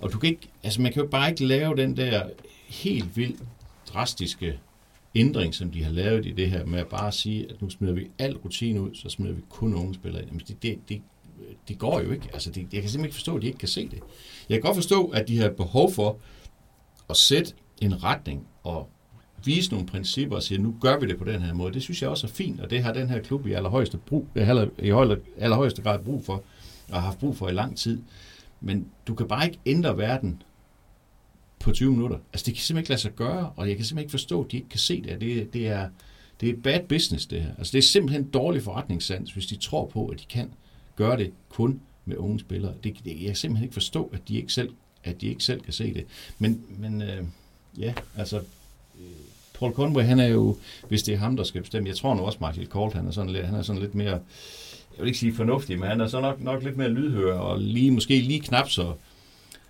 Og 0.00 0.12
du 0.12 0.18
kan 0.18 0.30
ikke, 0.30 0.48
altså 0.62 0.82
man 0.82 0.92
kan 0.92 1.02
jo 1.02 1.08
bare 1.08 1.30
ikke 1.30 1.46
lave 1.46 1.76
den 1.76 1.96
der 1.96 2.22
helt 2.68 3.16
vildt 3.16 3.40
drastiske 3.92 4.58
ændring, 5.14 5.54
som 5.54 5.70
de 5.70 5.84
har 5.84 5.92
lavet 5.92 6.26
i 6.26 6.32
det 6.32 6.50
her, 6.50 6.64
med 6.64 6.78
at 6.78 6.86
bare 6.86 7.12
sige, 7.12 7.46
at 7.50 7.62
nu 7.62 7.70
smider 7.70 7.94
vi 7.94 8.06
al 8.18 8.36
rutine 8.36 8.80
ud, 8.80 8.94
så 8.94 9.08
smider 9.08 9.32
vi 9.32 9.40
kun 9.48 9.74
unge 9.74 9.94
spillere 9.94 10.22
ind. 10.22 10.30
Jamen, 10.30 10.42
det, 10.48 10.62
det, 10.62 10.78
det, 10.88 11.02
det 11.68 11.78
går 11.78 12.00
jo 12.00 12.10
ikke. 12.10 12.28
Altså, 12.32 12.50
det, 12.50 12.56
jeg 12.60 12.68
kan 12.70 12.90
simpelthen 12.90 13.04
ikke 13.04 13.14
forstå, 13.14 13.36
at 13.36 13.42
de 13.42 13.46
ikke 13.46 13.58
kan 13.58 13.68
se 13.68 13.88
det. 13.88 13.98
Jeg 14.48 14.56
kan 14.56 14.62
godt 14.62 14.76
forstå, 14.76 15.06
at 15.06 15.28
de 15.28 15.38
har 15.38 15.48
behov 15.48 15.92
for 15.92 16.18
at 17.10 17.16
sætte 17.16 17.54
en 17.80 18.04
retning 18.04 18.46
og 18.62 18.88
vise 19.44 19.70
nogle 19.70 19.86
principper 19.86 20.36
og 20.36 20.42
sige, 20.42 20.58
nu 20.58 20.76
gør 20.80 20.98
vi 20.98 21.06
det 21.06 21.18
på 21.18 21.24
den 21.24 21.42
her 21.42 21.54
måde. 21.54 21.74
Det 21.74 21.82
synes 21.82 22.02
jeg 22.02 22.10
også 22.10 22.26
er 22.26 22.30
fint, 22.30 22.60
og 22.60 22.70
det 22.70 22.82
har 22.82 22.92
den 22.92 23.08
her 23.08 23.22
klub 23.22 23.46
i 23.46 23.52
allerhøjeste, 23.52 23.98
brug, 23.98 24.26
i 24.36 24.90
allerhøjeste 25.38 25.82
grad 25.82 25.98
brug 25.98 26.24
for, 26.24 26.42
og 26.88 26.94
har 26.94 27.00
haft 27.00 27.18
brug 27.18 27.36
for 27.36 27.48
i 27.48 27.52
lang 27.52 27.76
tid. 27.76 28.02
Men 28.60 28.86
du 29.06 29.14
kan 29.14 29.28
bare 29.28 29.46
ikke 29.46 29.58
ændre 29.66 29.98
verden 29.98 30.42
på 31.60 31.72
20 31.72 31.92
minutter. 31.92 32.18
Altså, 32.32 32.46
det 32.46 32.54
kan 32.54 32.62
simpelthen 32.62 32.82
ikke 32.82 32.90
lade 32.90 33.00
sig 33.00 33.14
gøre, 33.14 33.52
og 33.56 33.68
jeg 33.68 33.76
kan 33.76 33.84
simpelthen 33.84 34.04
ikke 34.04 34.10
forstå, 34.10 34.44
at 34.44 34.52
de 34.52 34.56
ikke 34.56 34.68
kan 34.68 34.78
se 34.78 35.02
det. 35.02 35.20
Det, 35.20 35.52
det 35.52 35.68
er, 35.68 35.88
det 36.40 36.48
er 36.48 36.54
bad 36.62 36.80
business, 36.88 37.26
det 37.26 37.42
her. 37.42 37.50
Altså, 37.58 37.72
det 37.72 37.78
er 37.78 37.82
simpelthen 37.82 38.24
dårlig 38.24 38.62
forretningssans, 38.62 39.32
hvis 39.32 39.46
de 39.46 39.56
tror 39.56 39.86
på, 39.86 40.06
at 40.06 40.20
de 40.20 40.24
kan 40.28 40.50
gøre 40.96 41.16
det 41.16 41.32
kun 41.48 41.80
med 42.04 42.16
unge 42.16 42.40
spillere. 42.40 42.74
Det, 42.84 42.96
det, 43.04 43.10
jeg 43.10 43.26
kan 43.26 43.36
simpelthen 43.36 43.64
ikke 43.64 43.74
forstå, 43.74 44.10
at 44.12 44.28
de 44.28 44.36
ikke 44.36 44.52
selv, 44.52 44.70
at 45.04 45.20
de 45.20 45.26
ikke 45.26 45.44
selv 45.44 45.60
kan 45.60 45.72
se 45.72 45.94
det. 45.94 46.04
Men, 46.38 46.64
men 46.78 47.02
øh, 47.02 47.24
ja, 47.78 47.94
altså, 48.16 48.36
øh, 48.36 49.04
Paul 49.58 49.72
Conway, 49.72 50.04
han 50.04 50.20
er 50.20 50.26
jo, 50.26 50.56
hvis 50.88 51.02
det 51.02 51.14
er 51.14 51.18
ham, 51.18 51.36
der 51.36 51.44
skal 51.44 51.62
bestemme, 51.62 51.88
jeg 51.88 51.96
tror 51.96 52.14
nu 52.14 52.22
også, 52.22 52.38
Michael 52.40 52.68
Colt, 52.68 52.94
han 52.94 53.06
er 53.06 53.10
sådan 53.10 53.30
lidt, 53.30 53.46
han 53.46 53.54
er 53.54 53.62
sådan 53.62 53.82
lidt 53.82 53.94
mere, 53.94 54.10
jeg 54.10 54.20
vil 54.98 55.06
ikke 55.06 55.18
sige 55.18 55.34
fornuftig, 55.34 55.78
men 55.78 55.88
han 55.88 56.00
er 56.00 56.06
så 56.06 56.20
nok, 56.20 56.40
nok 56.40 56.62
lidt 56.62 56.76
mere 56.76 56.88
lydhør, 56.88 57.34
og 57.34 57.60
lige, 57.60 57.90
måske 57.90 58.20
lige 58.20 58.40
knap 58.40 58.68
så, 58.68 58.92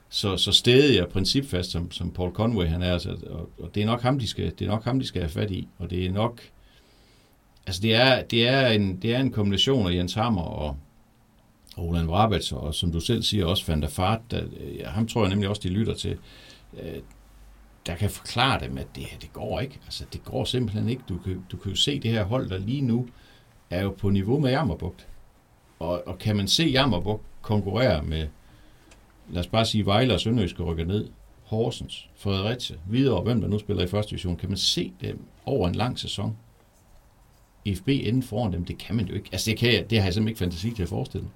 så, 0.09 0.37
så 0.37 0.53
stedig 0.53 1.03
og 1.03 1.09
principfast, 1.09 1.71
som, 1.71 1.91
som 1.91 2.11
Paul 2.11 2.33
Conway 2.33 2.67
han 2.67 2.83
er, 2.83 2.93
altså, 2.93 3.17
og, 3.31 3.51
og 3.59 3.75
det 3.75 3.83
er 3.83 3.87
nok 3.87 4.03
ham, 4.03 4.19
de 4.19 4.29
skal, 4.29 4.53
det 4.59 4.65
er 4.65 4.71
nok 4.71 4.85
ham, 4.85 4.99
de 4.99 5.07
skal 5.07 5.23
have 5.23 5.31
fat 5.31 5.51
i, 5.51 5.69
og 5.79 5.91
det 5.91 6.07
er 6.07 6.13
nok, 6.13 6.41
altså 7.67 7.83
det 7.83 7.95
er, 7.95 8.23
det 8.23 8.49
er, 8.49 8.67
en, 8.67 8.97
det 8.97 9.15
er 9.15 9.21
en 9.21 9.33
kombination 9.33 9.87
af 9.87 9.95
Jens 9.95 10.15
Hammer 10.15 10.43
og, 10.43 10.77
og 11.77 11.85
Roland 11.85 12.07
Vrabats, 12.07 12.53
og 12.53 12.75
som 12.75 12.93
du 12.93 13.01
selv 13.01 13.23
siger, 13.23 13.47
også 13.47 13.65
Van 13.67 13.83
der 13.83 13.89
Fart, 13.89 14.21
der, 14.31 14.43
ja, 14.79 14.89
ham 14.89 15.07
tror 15.07 15.23
jeg 15.23 15.31
nemlig 15.31 15.49
også, 15.49 15.63
de 15.63 15.69
lytter 15.69 15.95
til, 15.95 16.17
øh, 16.83 17.01
der 17.87 17.97
kan 17.97 18.11
forklare 18.11 18.61
dem, 18.61 18.79
at 18.79 18.87
det 18.97 19.05
her, 19.05 19.19
det 19.19 19.33
går 19.33 19.61
ikke. 19.61 19.79
Altså, 19.85 20.05
det 20.13 20.25
går 20.25 20.45
simpelthen 20.45 20.89
ikke. 20.89 21.03
Du 21.09 21.19
kan, 21.19 21.45
du 21.53 21.57
kan 21.57 21.71
jo 21.71 21.77
se 21.77 22.01
det 22.01 22.11
her 22.11 22.25
hold, 22.25 22.51
der 22.51 22.59
lige 22.59 22.81
nu 22.81 23.09
er 23.71 23.83
jo 23.83 23.91
på 23.91 24.11
niveau 24.11 24.39
med 24.39 24.51
Jammerbugt. 24.51 25.09
Og, 25.79 26.03
og 26.07 26.19
kan 26.19 26.37
man 26.37 26.49
se 26.49 26.65
Jammerbugt 26.65 27.23
konkurrere 27.43 28.03
med, 28.03 28.29
lad 29.31 29.41
os 29.41 29.47
bare 29.47 29.67
sige, 29.67 29.87
Vejle 29.87 30.15
og 30.15 30.21
Sønderjyske 30.21 30.63
rykker 30.63 30.85
ned, 30.85 31.09
Horsens, 31.45 32.09
Fredericia, 32.17 32.77
videre, 32.87 33.21
hvem 33.21 33.41
der 33.41 33.49
nu 33.49 33.59
spiller 33.59 33.85
i 33.85 33.87
første 33.87 34.11
division, 34.11 34.37
kan 34.37 34.49
man 34.49 34.59
se 34.59 34.93
dem 35.01 35.21
over 35.47 35.69
en 35.69 35.75
lang 35.75 35.99
sæson? 35.99 36.37
IFB 37.65 37.89
inden 37.89 38.23
foran 38.23 38.53
dem, 38.53 38.65
det 38.65 38.79
kan 38.79 38.97
man 38.97 39.07
jo 39.07 39.15
ikke. 39.15 39.29
Altså, 39.33 39.51
det, 39.51 39.59
kan 39.59 39.73
jeg, 39.73 39.91
det 39.91 39.99
har 39.99 40.07
jeg 40.07 40.15
simpelthen 40.15 40.29
ikke 40.29 40.39
fantasi 40.39 40.71
til 40.75 40.83
at 40.83 40.89
forestille 40.89 41.23
mig. 41.23 41.33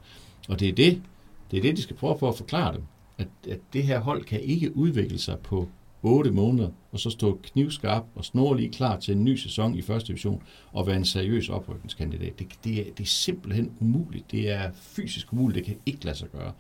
Og 0.49 0.61
det 0.61 0.69
er 0.69 0.73
det, 0.73 1.03
det 1.51 1.57
er 1.57 1.63
det, 1.63 1.77
de 1.77 1.83
skal 1.83 1.97
prøve 1.97 2.19
på 2.19 2.29
at 2.29 2.37
forklare 2.37 2.75
dem. 2.75 2.83
At, 3.19 3.29
at 3.49 3.59
det 3.73 3.83
her 3.83 4.01
hold 4.01 4.25
kan 4.25 4.41
ikke 4.41 4.77
udvikle 4.77 5.19
sig 5.19 5.39
på 5.39 5.69
8 6.05 6.31
måneder, 6.31 6.71
og 6.93 7.01
så 7.01 7.11
stå 7.11 7.41
knivskarp 7.43 8.05
og 8.15 8.25
snorlig 8.25 8.73
klar 8.73 9.01
til 9.01 9.15
en 9.17 9.25
ny 9.25 9.37
sæson 9.37 9.75
i 9.75 9.83
første 9.83 10.09
division, 10.09 10.43
og 10.73 10.87
være 10.87 10.97
en 10.97 11.05
seriøs 11.05 11.49
oprykningskandidat. 11.49 12.39
Det, 12.39 12.49
det, 12.65 12.81
er, 12.81 12.85
det 12.85 13.05
er 13.05 13.09
simpelthen 13.09 13.73
umuligt. 13.81 14.31
Det 14.31 14.51
er 14.51 14.71
fysisk 14.73 15.33
umuligt. 15.33 15.57
Det 15.57 15.65
kan 15.65 15.77
ikke 15.87 16.05
lade 16.05 16.17
sig 16.17 16.29
gøre. 16.29 16.53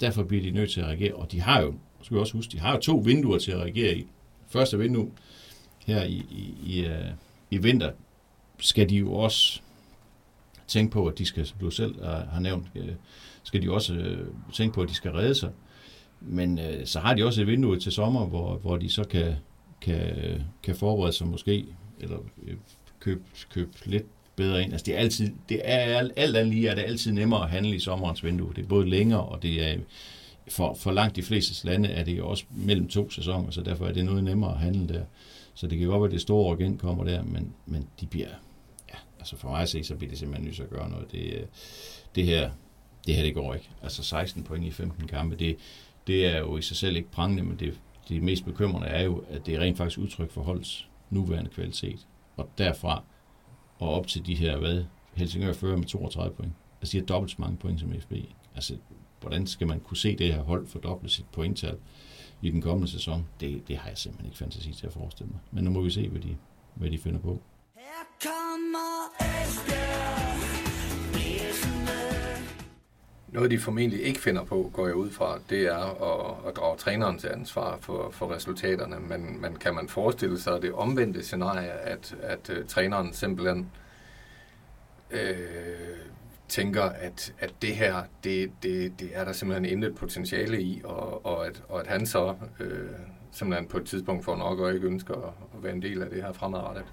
Derfor 0.00 0.22
bliver 0.22 0.42
de 0.42 0.50
nødt 0.50 0.70
til 0.70 0.80
at 0.80 0.86
reagere, 0.86 1.14
og 1.14 1.32
de 1.32 1.40
har 1.40 1.60
jo, 1.60 1.74
skal 2.02 2.14
vi 2.14 2.20
også 2.20 2.32
huske, 2.32 2.52
de 2.52 2.58
har 2.58 2.72
jo 2.74 2.80
to 2.80 2.96
vinduer 2.96 3.38
til 3.38 3.52
at 3.52 3.58
reagere 3.58 3.96
i. 3.96 4.06
Første 4.48 4.78
vindue 4.78 5.10
her 5.86 6.04
i, 6.04 6.22
i, 6.30 6.54
i, 6.66 6.86
øh, 6.86 7.06
i 7.50 7.58
vinter 7.58 7.90
skal 8.58 8.88
de 8.88 8.96
jo 8.96 9.12
også 9.12 9.60
tænke 10.66 10.92
på, 10.92 11.06
at 11.06 11.18
de 11.18 11.26
skal, 11.26 11.46
som 11.46 11.58
du 11.58 11.70
selv 11.70 11.94
øh, 11.98 12.06
har 12.06 12.40
nævnt, 12.40 12.66
øh, 12.74 12.88
skal 13.42 13.62
de 13.62 13.70
også 13.72 14.16
tænke 14.52 14.74
på, 14.74 14.82
at 14.82 14.88
de 14.88 14.94
skal 14.94 15.10
redde 15.10 15.34
sig. 15.34 15.50
Men 16.20 16.58
øh, 16.58 16.86
så 16.86 17.00
har 17.00 17.14
de 17.14 17.24
også 17.24 17.40
et 17.40 17.46
vindue 17.46 17.78
til 17.78 17.92
sommer, 17.92 18.26
hvor, 18.26 18.56
hvor 18.56 18.76
de 18.76 18.90
så 18.90 19.04
kan, 19.04 19.34
kan, 19.80 20.14
kan 20.62 20.76
forberede 20.76 21.12
sig 21.12 21.26
måske, 21.26 21.66
eller 22.00 22.18
øh, 22.42 22.54
købe, 23.00 23.22
købe 23.50 23.70
lidt 23.84 24.06
bedre 24.36 24.62
ind. 24.62 24.72
Altså 24.72 24.84
det 24.84 24.94
er 24.94 24.98
altid, 24.98 25.32
det 25.48 25.60
er 25.64 25.98
alt 26.16 26.36
andet 26.36 26.54
lige, 26.54 26.68
er 26.68 26.74
det 26.74 26.82
altid 26.82 27.12
nemmere 27.12 27.42
at 27.42 27.50
handle 27.50 27.76
i 27.76 27.78
sommerens 27.78 28.24
vindue. 28.24 28.52
Det 28.56 28.64
er 28.64 28.68
både 28.68 28.88
længere, 28.88 29.24
og 29.24 29.42
det 29.42 29.68
er 29.68 29.78
for, 30.48 30.74
for 30.74 30.92
langt 30.92 31.16
de 31.16 31.22
fleste 31.22 31.66
lande 31.66 31.88
er 31.88 32.04
det 32.04 32.18
jo 32.18 32.28
også 32.28 32.44
mellem 32.50 32.88
to 32.88 33.10
sæsoner, 33.10 33.50
så 33.50 33.62
derfor 33.62 33.86
er 33.86 33.92
det 33.92 34.04
noget 34.04 34.24
nemmere 34.24 34.52
at 34.52 34.58
handle 34.58 34.94
der. 34.94 35.04
Så 35.54 35.66
det 35.66 35.78
kan 35.78 35.88
godt 35.88 36.00
være, 36.00 36.08
at 36.08 36.12
det 36.12 36.20
store 36.20 36.60
igen 36.60 36.78
kommer 36.78 37.04
der, 37.04 37.22
men, 37.22 37.54
men 37.66 37.88
de 38.00 38.06
bliver, 38.06 38.28
ja, 38.88 38.98
altså 39.18 39.36
for 39.36 39.48
mig 39.48 39.62
at 39.62 39.68
se, 39.68 39.84
så 39.84 39.94
bliver 39.94 40.10
det 40.10 40.18
simpelthen 40.18 40.44
nødt 40.44 40.56
til 40.56 40.62
at 40.62 40.70
gøre 40.70 40.90
noget. 40.90 41.12
Det, 41.12 41.32
øh, 41.32 41.46
det 42.14 42.24
her, 42.24 42.50
det 43.06 43.14
her, 43.14 43.22
det 43.22 43.34
går 43.34 43.54
ikke. 43.54 43.70
Altså 43.82 44.02
16 44.02 44.42
point 44.42 44.64
i 44.64 44.70
15 44.70 45.06
kampe, 45.06 45.36
det, 45.36 45.56
det 46.06 46.26
er 46.26 46.38
jo 46.38 46.56
i 46.56 46.62
sig 46.62 46.76
selv 46.76 46.96
ikke 46.96 47.10
prangende, 47.10 47.42
men 47.42 47.58
det, 47.58 47.80
det 48.08 48.22
mest 48.22 48.44
bekymrende 48.44 48.88
er 48.88 49.02
jo, 49.02 49.24
at 49.28 49.46
det 49.46 49.54
er 49.54 49.60
rent 49.60 49.76
faktisk 49.76 49.98
udtryk 49.98 50.30
for 50.30 50.42
holdets 50.42 50.88
nuværende 51.10 51.50
kvalitet. 51.50 52.06
Og 52.36 52.48
derfra 52.58 53.02
og 53.78 53.94
op 53.94 54.06
til 54.06 54.26
de 54.26 54.34
her, 54.34 54.58
hvad, 54.58 54.84
Helsingør 55.14 55.52
fører 55.52 55.76
med 55.76 55.86
32 55.86 56.34
point. 56.36 56.52
Altså 56.80 56.92
de 56.92 56.98
har 56.98 57.06
dobbelt 57.06 57.30
så 57.30 57.36
mange 57.38 57.56
point 57.56 57.80
som 57.80 57.92
FB. 58.00 58.12
Altså, 58.54 58.76
hvordan 59.20 59.46
skal 59.46 59.66
man 59.66 59.80
kunne 59.80 59.96
se 59.96 60.16
det 60.16 60.34
her 60.34 60.42
hold 60.42 60.66
fordoble 60.66 61.08
sit 61.08 61.26
pointtal 61.32 61.76
i 62.42 62.50
den 62.50 62.62
kommende 62.62 62.90
sæson? 62.90 63.26
Det, 63.40 63.68
det 63.68 63.76
har 63.76 63.88
jeg 63.88 63.98
simpelthen 63.98 64.26
ikke 64.26 64.38
fantasi 64.38 64.72
til 64.72 64.86
at 64.86 64.92
forestille 64.92 65.30
mig. 65.30 65.40
Men 65.50 65.64
nu 65.64 65.70
må 65.70 65.80
vi 65.80 65.90
se, 65.90 66.08
hvad 66.08 66.20
de, 66.20 66.36
hvad 66.74 66.90
de 66.90 66.98
finder 66.98 67.20
på. 67.20 67.42
Her 67.76 68.04
kommer 68.22 69.42
Esbjerg 69.42 69.89
Noget, 73.32 73.50
de 73.50 73.58
formentlig 73.58 74.02
ikke 74.02 74.20
finder 74.20 74.44
på, 74.44 74.70
går 74.74 74.86
jeg 74.86 74.96
ud 74.96 75.10
fra, 75.10 75.38
det 75.50 75.60
er 75.60 75.76
at, 75.76 76.48
at 76.48 76.56
drage 76.56 76.76
træneren 76.76 77.18
til 77.18 77.28
ansvar 77.28 77.78
for, 77.80 78.10
for 78.10 78.34
resultaterne. 78.34 78.96
Men, 79.00 79.40
men 79.40 79.56
kan 79.56 79.74
man 79.74 79.88
forestille 79.88 80.40
sig 80.40 80.62
det 80.62 80.72
omvendte 80.72 81.22
scenarie, 81.22 81.70
at, 81.70 82.16
at 82.22 82.50
uh, 82.50 82.66
træneren 82.66 83.12
simpelthen 83.12 83.70
øh, 85.10 85.20
tænker, 86.48 86.82
at, 86.82 87.34
at 87.38 87.54
det 87.62 87.76
her, 87.76 88.02
det, 88.24 88.50
det, 88.62 89.00
det 89.00 89.10
er 89.12 89.24
der 89.24 89.32
simpelthen 89.32 89.64
intet 89.64 89.94
potentiale 89.94 90.62
i, 90.62 90.80
og, 90.84 91.26
og, 91.26 91.46
at, 91.46 91.62
og 91.68 91.80
at 91.80 91.86
han 91.86 92.06
så 92.06 92.34
øh, 92.60 92.90
simpelthen 93.32 93.68
på 93.68 93.78
et 93.78 93.86
tidspunkt 93.86 94.24
får 94.24 94.36
nok 94.36 94.58
og 94.58 94.74
ikke 94.74 94.86
ønsker 94.86 95.14
at, 95.14 95.32
at 95.56 95.62
være 95.62 95.72
en 95.72 95.82
del 95.82 96.02
af 96.02 96.10
det 96.10 96.22
her 96.22 96.32
fremadrettet. 96.32 96.84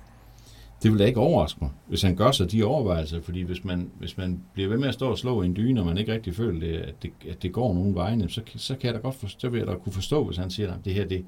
Det 0.84 0.92
vil 0.92 1.00
da 1.00 1.06
ikke 1.06 1.20
overraske 1.20 1.60
mig, 1.62 1.70
hvis 1.88 2.02
han 2.02 2.16
gør 2.16 2.32
sig 2.32 2.52
de 2.52 2.64
overvejelser, 2.64 3.22
fordi 3.22 3.42
hvis 3.42 3.64
man, 3.64 3.92
hvis 4.00 4.18
man 4.18 4.42
bliver 4.54 4.70
ved 4.70 4.78
med 4.78 4.88
at 4.88 4.94
stå 4.94 5.10
og 5.10 5.18
slå 5.18 5.42
i 5.42 5.46
en 5.46 5.56
dyne, 5.56 5.80
og 5.80 5.86
man 5.86 5.98
ikke 5.98 6.14
rigtig 6.14 6.36
føler, 6.36 6.60
det, 6.60 6.78
at, 6.78 7.04
det, 7.04 7.12
at 7.30 7.44
det 7.44 7.54
går 7.54 7.74
nogen 7.74 7.96
vegne, 7.96 8.30
så, 8.30 8.42
så 8.56 8.76
kan 8.76 8.86
jeg 8.88 8.94
da 8.94 9.00
godt 9.00 9.16
forstå, 9.16 9.40
så 9.40 9.50
vil 9.50 9.58
jeg 9.58 9.68
da 9.68 9.74
kunne 9.74 9.94
forstå, 9.94 10.24
hvis 10.24 10.38
han 10.38 10.50
siger, 10.50 10.74
at 10.74 10.80
det 10.86 10.94
her, 10.94 11.06
det, 11.06 11.26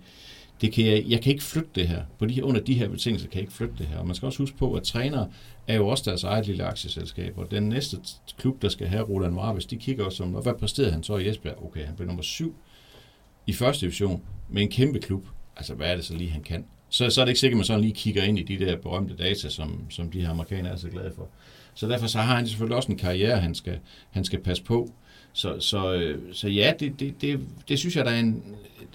det 0.61 0.73
kan 0.73 0.85
jeg, 0.85 1.03
jeg 1.07 1.21
kan 1.21 1.31
ikke 1.31 1.43
flytte 1.43 1.69
det 1.75 1.87
her. 1.87 2.03
På 2.19 2.25
de 2.25 2.33
her, 2.33 2.43
under 2.43 2.61
de 2.61 2.73
her 2.73 2.89
betingelser 2.89 3.27
kan 3.27 3.35
jeg 3.35 3.41
ikke 3.41 3.53
flytte 3.53 3.75
det 3.77 3.85
her. 3.85 3.97
Og 3.97 4.05
man 4.05 4.15
skal 4.15 4.25
også 4.25 4.39
huske 4.39 4.57
på, 4.57 4.73
at 4.73 4.83
trænere 4.83 5.27
er 5.67 5.75
jo 5.75 5.87
også 5.87 6.03
deres 6.07 6.23
eget 6.23 6.47
lille 6.47 6.63
aktieselskab, 6.63 7.37
og 7.37 7.51
den 7.51 7.63
næste 7.69 7.97
klub, 8.37 8.61
der 8.61 8.69
skal 8.69 8.87
have 8.87 9.03
Roland 9.03 9.33
Marvis, 9.33 9.65
de 9.65 9.77
kigger 9.77 10.05
også 10.05 10.23
om, 10.23 10.29
hvad 10.29 10.53
præsterede 10.53 10.91
han 10.91 11.03
så 11.03 11.17
i 11.17 11.29
Esbjerg? 11.29 11.65
Okay, 11.65 11.85
han 11.85 11.95
blev 11.95 12.07
nummer 12.07 12.23
syv 12.23 12.55
i 13.47 13.53
første 13.53 13.81
division 13.85 14.21
med 14.49 14.61
en 14.61 14.69
kæmpe 14.69 14.99
klub. 14.99 15.25
Altså, 15.57 15.73
hvad 15.73 15.91
er 15.91 15.95
det 15.95 16.05
så 16.05 16.13
lige, 16.13 16.29
han 16.29 16.43
kan? 16.43 16.65
Så, 16.89 17.09
så 17.09 17.21
er 17.21 17.25
det 17.25 17.29
ikke 17.29 17.39
sikkert, 17.39 17.55
at 17.55 17.59
man 17.59 17.65
sådan 17.65 17.81
lige 17.81 17.93
kigger 17.93 18.23
ind 18.23 18.39
i 18.39 18.43
de 18.43 18.65
der 18.65 18.77
berømte 18.77 19.15
data, 19.15 19.49
som, 19.49 19.85
som 19.89 20.11
de 20.11 20.21
her 20.21 20.29
amerikanere 20.29 20.73
er 20.73 20.77
så 20.77 20.89
glade 20.89 21.11
for. 21.15 21.27
Så 21.73 21.87
derfor 21.87 22.07
så 22.07 22.19
har 22.19 22.35
han 22.35 22.47
selvfølgelig 22.47 22.77
også 22.77 22.91
en 22.91 22.97
karriere, 22.97 23.39
han 23.39 23.55
skal, 23.55 23.79
han 24.09 24.23
skal 24.23 24.39
passe 24.39 24.63
på. 24.63 24.93
Så, 25.33 25.59
så, 25.59 25.93
øh, 25.93 26.19
så 26.33 26.47
ja, 26.47 26.73
det, 26.79 26.99
det, 26.99 27.21
det, 27.21 27.39
det 27.67 27.79
synes 27.79 27.95
jeg, 27.95 28.05
der 28.05 28.11
er 28.11 28.19
en, 28.19 28.43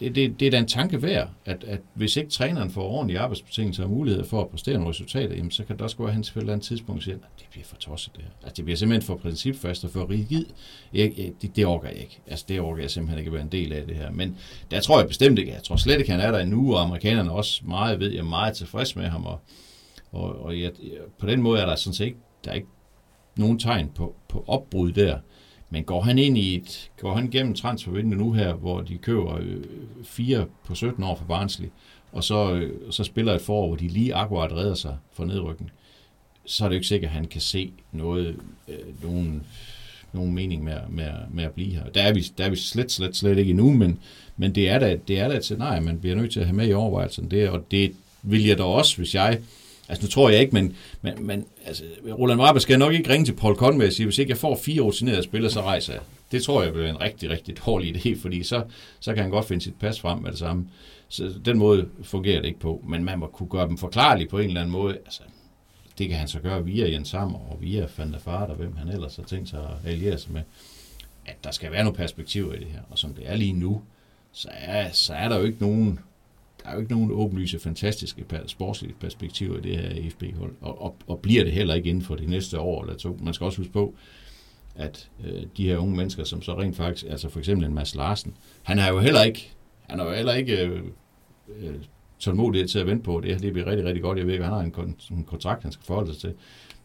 det, 0.01 0.14
det, 0.14 0.40
det 0.40 0.47
er 0.47 0.51
da 0.51 0.59
en 0.59 0.66
tanke 0.66 1.03
værd, 1.03 1.29
at, 1.44 1.64
at 1.64 1.81
hvis 1.94 2.16
ikke 2.16 2.31
træneren 2.31 2.70
får 2.70 2.83
ordentlige 2.83 3.18
arbejdsbetingelser 3.18 3.85
og 3.85 3.90
muligheder 3.90 4.25
for 4.25 4.40
at 4.40 4.49
præstere 4.49 4.75
nogle 4.75 4.90
resultater, 4.90 5.37
jamen, 5.37 5.51
så 5.51 5.64
kan 5.64 5.79
der 5.79 5.85
også 5.85 5.97
gå, 5.97 6.07
hen 6.07 6.14
han 6.14 6.23
til 6.23 6.33
et 6.33 6.40
eller 6.40 6.53
andet 6.53 6.66
tidspunkt 6.66 7.05
siger, 7.05 7.16
at 7.16 7.23
det 7.38 7.47
bliver 7.51 7.64
for 7.64 7.77
tosset 7.77 8.12
det 8.16 8.23
her. 8.23 8.31
Altså, 8.42 8.55
det 8.57 8.64
bliver 8.64 8.77
simpelthen 8.77 9.07
for 9.07 9.16
principfast 9.16 9.85
og 9.85 9.90
for 9.90 10.11
rigid. 10.11 10.47
Jeg, 10.94 11.12
jeg, 11.16 11.33
det, 11.42 11.57
det 11.57 11.66
orker 11.66 11.88
jeg 11.88 11.99
ikke. 11.99 12.20
Altså, 12.27 12.44
det 12.49 12.61
orker 12.61 12.83
jeg 12.83 12.90
simpelthen 12.90 13.18
ikke 13.18 13.29
at 13.29 13.33
være 13.33 13.42
en 13.42 13.53
del 13.53 13.73
af 13.73 13.87
det 13.87 13.97
her. 13.97 14.11
Men 14.11 14.38
der 14.70 14.81
tror 14.81 14.99
jeg 14.99 15.09
bestemt 15.09 15.38
ikke. 15.38 15.53
Jeg 15.53 15.62
tror 15.62 15.77
slet 15.77 15.99
ikke, 15.99 16.11
han 16.11 16.20
er 16.20 16.31
der 16.31 16.38
endnu, 16.38 16.75
og 16.75 16.83
amerikanerne 16.83 17.33
også 17.33 17.62
meget, 17.64 18.01
ved 18.01 18.12
jeg, 18.12 18.25
meget 18.25 18.57
tilfreds 18.57 18.97
med 18.97 19.05
ham. 19.05 19.27
Og, 19.27 19.40
og, 20.12 20.42
og 20.44 20.61
jeg, 20.61 20.70
på 21.18 21.27
den 21.27 21.42
måde 21.42 21.61
er 21.61 21.66
der 21.66 21.77
sådan 21.77 21.94
set 21.94 22.05
ikke, 22.05 22.18
der 22.44 22.51
er 22.51 22.55
ikke 22.55 22.68
nogen 23.37 23.59
tegn 23.59 23.90
på, 23.94 24.14
på 24.29 24.44
opbrud 24.47 24.92
der. 24.92 25.18
Men 25.70 25.85
går 25.85 26.00
han 26.00 26.18
ind 26.18 26.38
i 26.38 26.57
et, 26.57 26.90
går 27.00 27.14
han 27.14 27.31
gennem 27.31 27.55
transfervinduet 27.55 28.18
nu 28.18 28.33
her, 28.33 28.55
hvor 28.55 28.81
de 28.81 28.98
køber 28.98 29.37
øh, 29.37 29.64
fire 30.05 30.46
på 30.64 30.74
17 30.74 31.05
år 31.05 31.14
for 31.14 31.24
Barnsley, 31.24 31.68
og 32.12 32.24
så, 32.24 32.53
øh, 32.53 32.72
så 32.90 33.05
spiller 33.05 33.35
et 33.35 33.40
forår, 33.40 33.66
hvor 33.66 33.77
de 33.77 33.88
lige 33.88 34.14
akkurat 34.14 34.53
redder 34.53 34.74
sig 34.74 34.96
for 35.12 35.24
nedrykken, 35.24 35.70
så 36.46 36.64
er 36.64 36.68
det 36.68 36.74
jo 36.74 36.79
ikke 36.79 36.87
sikkert, 36.87 37.09
at 37.09 37.14
han 37.14 37.24
kan 37.24 37.40
se 37.40 37.72
noget, 37.92 38.37
øh, 38.68 39.03
nogen, 39.03 39.42
nogen 40.12 40.35
mening 40.35 40.64
med, 40.64 40.79
med, 40.88 41.11
med 41.31 41.44
at 41.44 41.53
blive 41.53 41.74
her. 41.74 41.85
Der 41.94 42.03
er 42.03 42.12
vi, 42.12 42.20
der 42.38 42.44
er 42.44 42.50
vi 42.50 42.57
slet, 42.57 42.92
slet, 42.92 43.16
slet 43.16 43.38
ikke 43.38 43.50
endnu, 43.50 43.72
men, 43.72 43.98
men 44.37 44.55
det, 44.55 44.70
er 44.70 44.79
da, 44.79 44.98
det 45.09 45.20
er 45.20 45.29
da 45.29 45.37
et 45.37 45.44
scenarie, 45.44 45.81
man 45.81 46.00
bliver 46.00 46.16
nødt 46.16 46.33
til 46.33 46.40
at 46.40 46.46
have 46.46 46.57
med 46.57 46.68
i 46.68 46.72
overvejelsen. 46.72 47.31
Det, 47.31 47.48
og 47.48 47.66
det 47.70 47.92
vil 48.22 48.46
jeg 48.46 48.59
da 48.59 48.62
også, 48.62 48.96
hvis 48.96 49.14
jeg 49.14 49.38
Altså 49.88 50.05
nu 50.05 50.11
tror 50.11 50.31
jeg 50.31 50.40
ikke, 50.40 50.53
men, 50.53 50.77
men, 51.03 51.27
men 51.27 51.47
altså, 51.66 51.85
Roland 52.18 52.38
Marbe 52.38 52.61
skal 52.61 52.79
nok 52.79 52.92
ikke 52.92 53.11
ringe 53.11 53.27
til 53.27 53.33
Paul 53.33 53.57
Conway 53.57 53.87
og 53.87 53.92
sige, 53.92 54.07
hvis 54.07 54.18
ikke 54.18 54.31
jeg 54.31 54.38
får 54.38 54.57
fire 54.57 54.83
rutinerede 54.83 55.23
spillere, 55.23 55.51
så 55.51 55.62
rejser 55.62 55.92
jeg. 55.92 56.03
Det 56.33 56.42
tror 56.42 56.62
jeg 56.62 56.73
bliver 56.73 56.90
en 56.90 57.01
rigtig, 57.01 57.31
rigtig 57.31 57.57
dårlig 57.66 57.97
idé, 57.97 58.23
fordi 58.23 58.42
så, 58.42 58.64
så 59.01 59.14
kan 59.14 59.23
han 59.23 59.31
godt 59.31 59.47
finde 59.47 59.64
sit 59.64 59.75
pas 59.81 60.01
frem 60.01 60.18
med 60.18 60.31
det 60.31 60.38
samme. 60.38 60.68
Så 61.09 61.35
den 61.44 61.59
måde 61.59 61.88
fungerer 62.03 62.40
det 62.40 62.49
ikke 62.49 62.61
på. 62.61 62.85
Men 62.88 63.05
man 63.05 63.18
må 63.18 63.27
kunne 63.27 63.49
gøre 63.49 63.68
dem 63.68 63.79
forklarlige 63.79 64.29
på 64.29 64.38
en 64.38 64.49
eller 64.49 64.61
anden 64.61 64.73
måde. 64.73 64.94
Altså, 64.94 65.23
det 65.99 66.09
kan 66.09 66.18
han 66.18 66.29
så 66.29 66.40
gøre 66.40 66.64
via 66.64 66.90
Jens 66.90 67.09
Sammer 67.09 67.38
og 67.38 67.59
via 67.61 67.87
Van 67.99 68.12
der 68.12 68.18
Fart 68.18 68.51
og 68.51 68.57
hvem 68.57 68.77
han 68.77 68.88
ellers 68.88 69.16
har 69.16 69.23
tænkt 69.23 69.49
sig 69.49 69.61
at 69.61 69.90
alliere 69.90 70.18
sig 70.18 70.33
med. 70.33 70.42
At 71.27 71.44
der 71.44 71.51
skal 71.51 71.73
være 71.73 71.85
nogle 71.85 71.97
perspektiver 71.97 72.53
i 72.53 72.59
det 72.59 72.66
her. 72.66 72.81
Og 72.90 72.99
som 72.99 73.14
det 73.14 73.31
er 73.31 73.37
lige 73.37 73.53
nu, 73.53 73.83
så 74.33 74.49
er, 74.53 74.92
så 74.92 75.14
er 75.14 75.29
der 75.29 75.38
jo 75.38 75.44
ikke 75.44 75.61
nogen 75.61 75.99
der 76.64 76.70
er 76.70 76.74
jo 76.74 76.81
ikke 76.81 76.92
nogen 76.92 77.11
åbenlyse, 77.11 77.59
fantastiske 77.59 78.24
sportslige 78.46 78.94
perspektiver 79.00 79.59
i 79.59 79.61
det 79.61 79.79
her 79.79 80.11
FB-hold, 80.11 80.53
og, 80.61 80.83
og, 80.83 80.96
og 81.07 81.18
bliver 81.18 81.44
det 81.44 81.53
heller 81.53 81.74
ikke 81.74 81.90
inden 81.90 82.05
for 82.05 82.14
de 82.14 82.27
næste 82.27 82.61
år 82.61 82.83
eller 82.83 82.96
to. 82.96 83.18
Man 83.22 83.35
skal 83.35 83.44
også 83.44 83.59
huske 83.59 83.72
på, 83.72 83.94
at 84.74 85.11
øh, 85.24 85.42
de 85.57 85.68
her 85.68 85.77
unge 85.77 85.96
mennesker, 85.96 86.24
som 86.24 86.42
så 86.42 86.61
rent 86.61 86.77
faktisk, 86.77 87.07
altså 87.11 87.29
for 87.29 87.38
eksempel 87.38 87.66
en 87.66 87.74
Mads 87.74 87.94
Larsen, 87.94 88.37
han 88.62 88.79
har 88.79 88.92
jo 88.92 88.98
heller 88.98 89.22
ikke, 89.22 89.53
han 89.83 89.98
har 89.98 90.07
jo 90.07 90.12
heller 90.12 90.33
ikke 90.35 90.62
øh, 90.66 90.83
øh, 91.59 91.74
tålmodighed 92.18 92.68
til 92.68 92.79
at 92.79 92.87
vente 92.87 93.03
på 93.03 93.20
det. 93.20 93.42
Det 93.42 93.53
bliver 93.53 93.66
rigtig, 93.68 93.87
rigtig 93.87 94.03
godt. 94.03 94.18
Jeg 94.18 94.27
ved 94.27 94.33
ikke, 94.33 94.44
han 94.44 94.53
har 94.53 94.61
en, 94.61 94.74
kon- 94.79 95.14
en 95.14 95.24
kontrakt, 95.24 95.62
han 95.62 95.72
skal 95.72 95.85
forholde 95.87 96.12
sig 96.12 96.20
til. 96.20 96.35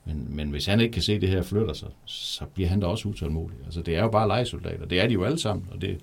Men, 0.05 0.27
men 0.35 0.49
hvis 0.49 0.65
han 0.65 0.79
ikke 0.79 0.93
kan 0.93 1.01
se, 1.01 1.21
det 1.21 1.29
her 1.29 1.41
flytter 1.41 1.73
sig, 1.73 1.89
så 2.05 2.45
bliver 2.45 2.69
han 2.69 2.79
da 2.79 2.87
også 2.87 3.07
utålmodig. 3.09 3.57
Altså, 3.65 3.81
det 3.81 3.95
er 3.95 4.01
jo 4.01 4.09
bare 4.09 4.27
legesoldater. 4.27 4.85
Det 4.85 4.99
er 5.01 5.07
de 5.07 5.13
jo 5.13 5.23
alle 5.23 5.39
sammen, 5.39 5.67
og 5.71 5.81
det, 5.81 5.97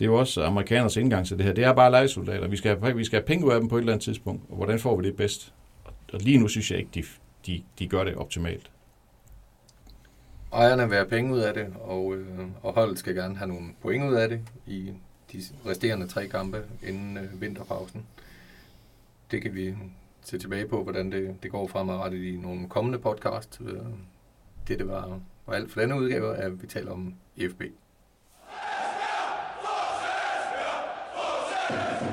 det 0.00 0.06
er 0.06 0.10
jo 0.10 0.18
også 0.18 0.44
amerikaners 0.44 0.96
indgang 0.96 1.26
til 1.26 1.38
det 1.38 1.46
her. 1.46 1.52
Det 1.52 1.64
er 1.64 1.72
bare 1.72 1.90
legesoldater. 1.90 2.48
Vi 2.48 2.56
skal, 2.56 2.80
have, 2.80 2.96
vi 2.96 3.04
skal 3.04 3.18
have 3.18 3.26
penge 3.26 3.46
ud 3.46 3.52
af 3.52 3.60
dem 3.60 3.68
på 3.68 3.76
et 3.76 3.80
eller 3.80 3.92
andet 3.92 4.04
tidspunkt. 4.04 4.42
Og 4.50 4.56
hvordan 4.56 4.78
får 4.78 4.96
vi 4.96 5.06
det 5.06 5.16
bedst? 5.16 5.54
Og 6.12 6.20
lige 6.20 6.38
nu 6.38 6.48
synes 6.48 6.70
jeg 6.70 6.78
ikke, 6.78 6.90
de, 6.94 7.02
de, 7.46 7.62
de 7.78 7.88
gør 7.88 8.04
det 8.04 8.14
optimalt. 8.14 8.70
Ejerne 10.52 10.88
vil 10.88 10.96
have 10.96 11.08
penge 11.08 11.34
ud 11.34 11.38
af 11.38 11.54
det, 11.54 11.66
og, 11.80 12.16
øh, 12.16 12.38
og 12.62 12.72
holdet 12.72 12.98
skal 12.98 13.14
gerne 13.14 13.36
have 13.36 13.48
nogle 13.48 13.66
point 13.82 14.04
ud 14.04 14.14
af 14.14 14.28
det 14.28 14.40
i 14.66 14.92
de 15.32 15.42
resterende 15.66 16.06
tre 16.06 16.28
kampe 16.28 16.62
inden 16.82 17.16
øh, 17.16 17.40
vinterpausen. 17.40 18.06
Det 19.30 19.42
kan 19.42 19.54
vi 19.54 19.74
se 20.22 20.38
tilbage 20.38 20.66
på, 20.66 20.82
hvordan 20.82 21.12
det, 21.12 21.36
det 21.42 21.50
går 21.50 21.66
fremadrettet 21.66 22.22
i 22.24 22.36
nogle 22.36 22.68
kommende 22.68 22.98
podcast. 22.98 23.60
Øh, 23.60 23.76
det, 24.68 24.78
det 24.78 24.88
var, 24.88 25.20
var 25.46 25.54
alt 25.54 25.70
for 25.72 25.80
denne 25.80 25.96
udgave, 25.96 26.36
at 26.36 26.62
vi 26.62 26.66
taler 26.66 26.92
om 26.92 27.14
FB. 27.50 27.62
EFB. 31.70 32.00
Esbjerg! 32.00 32.09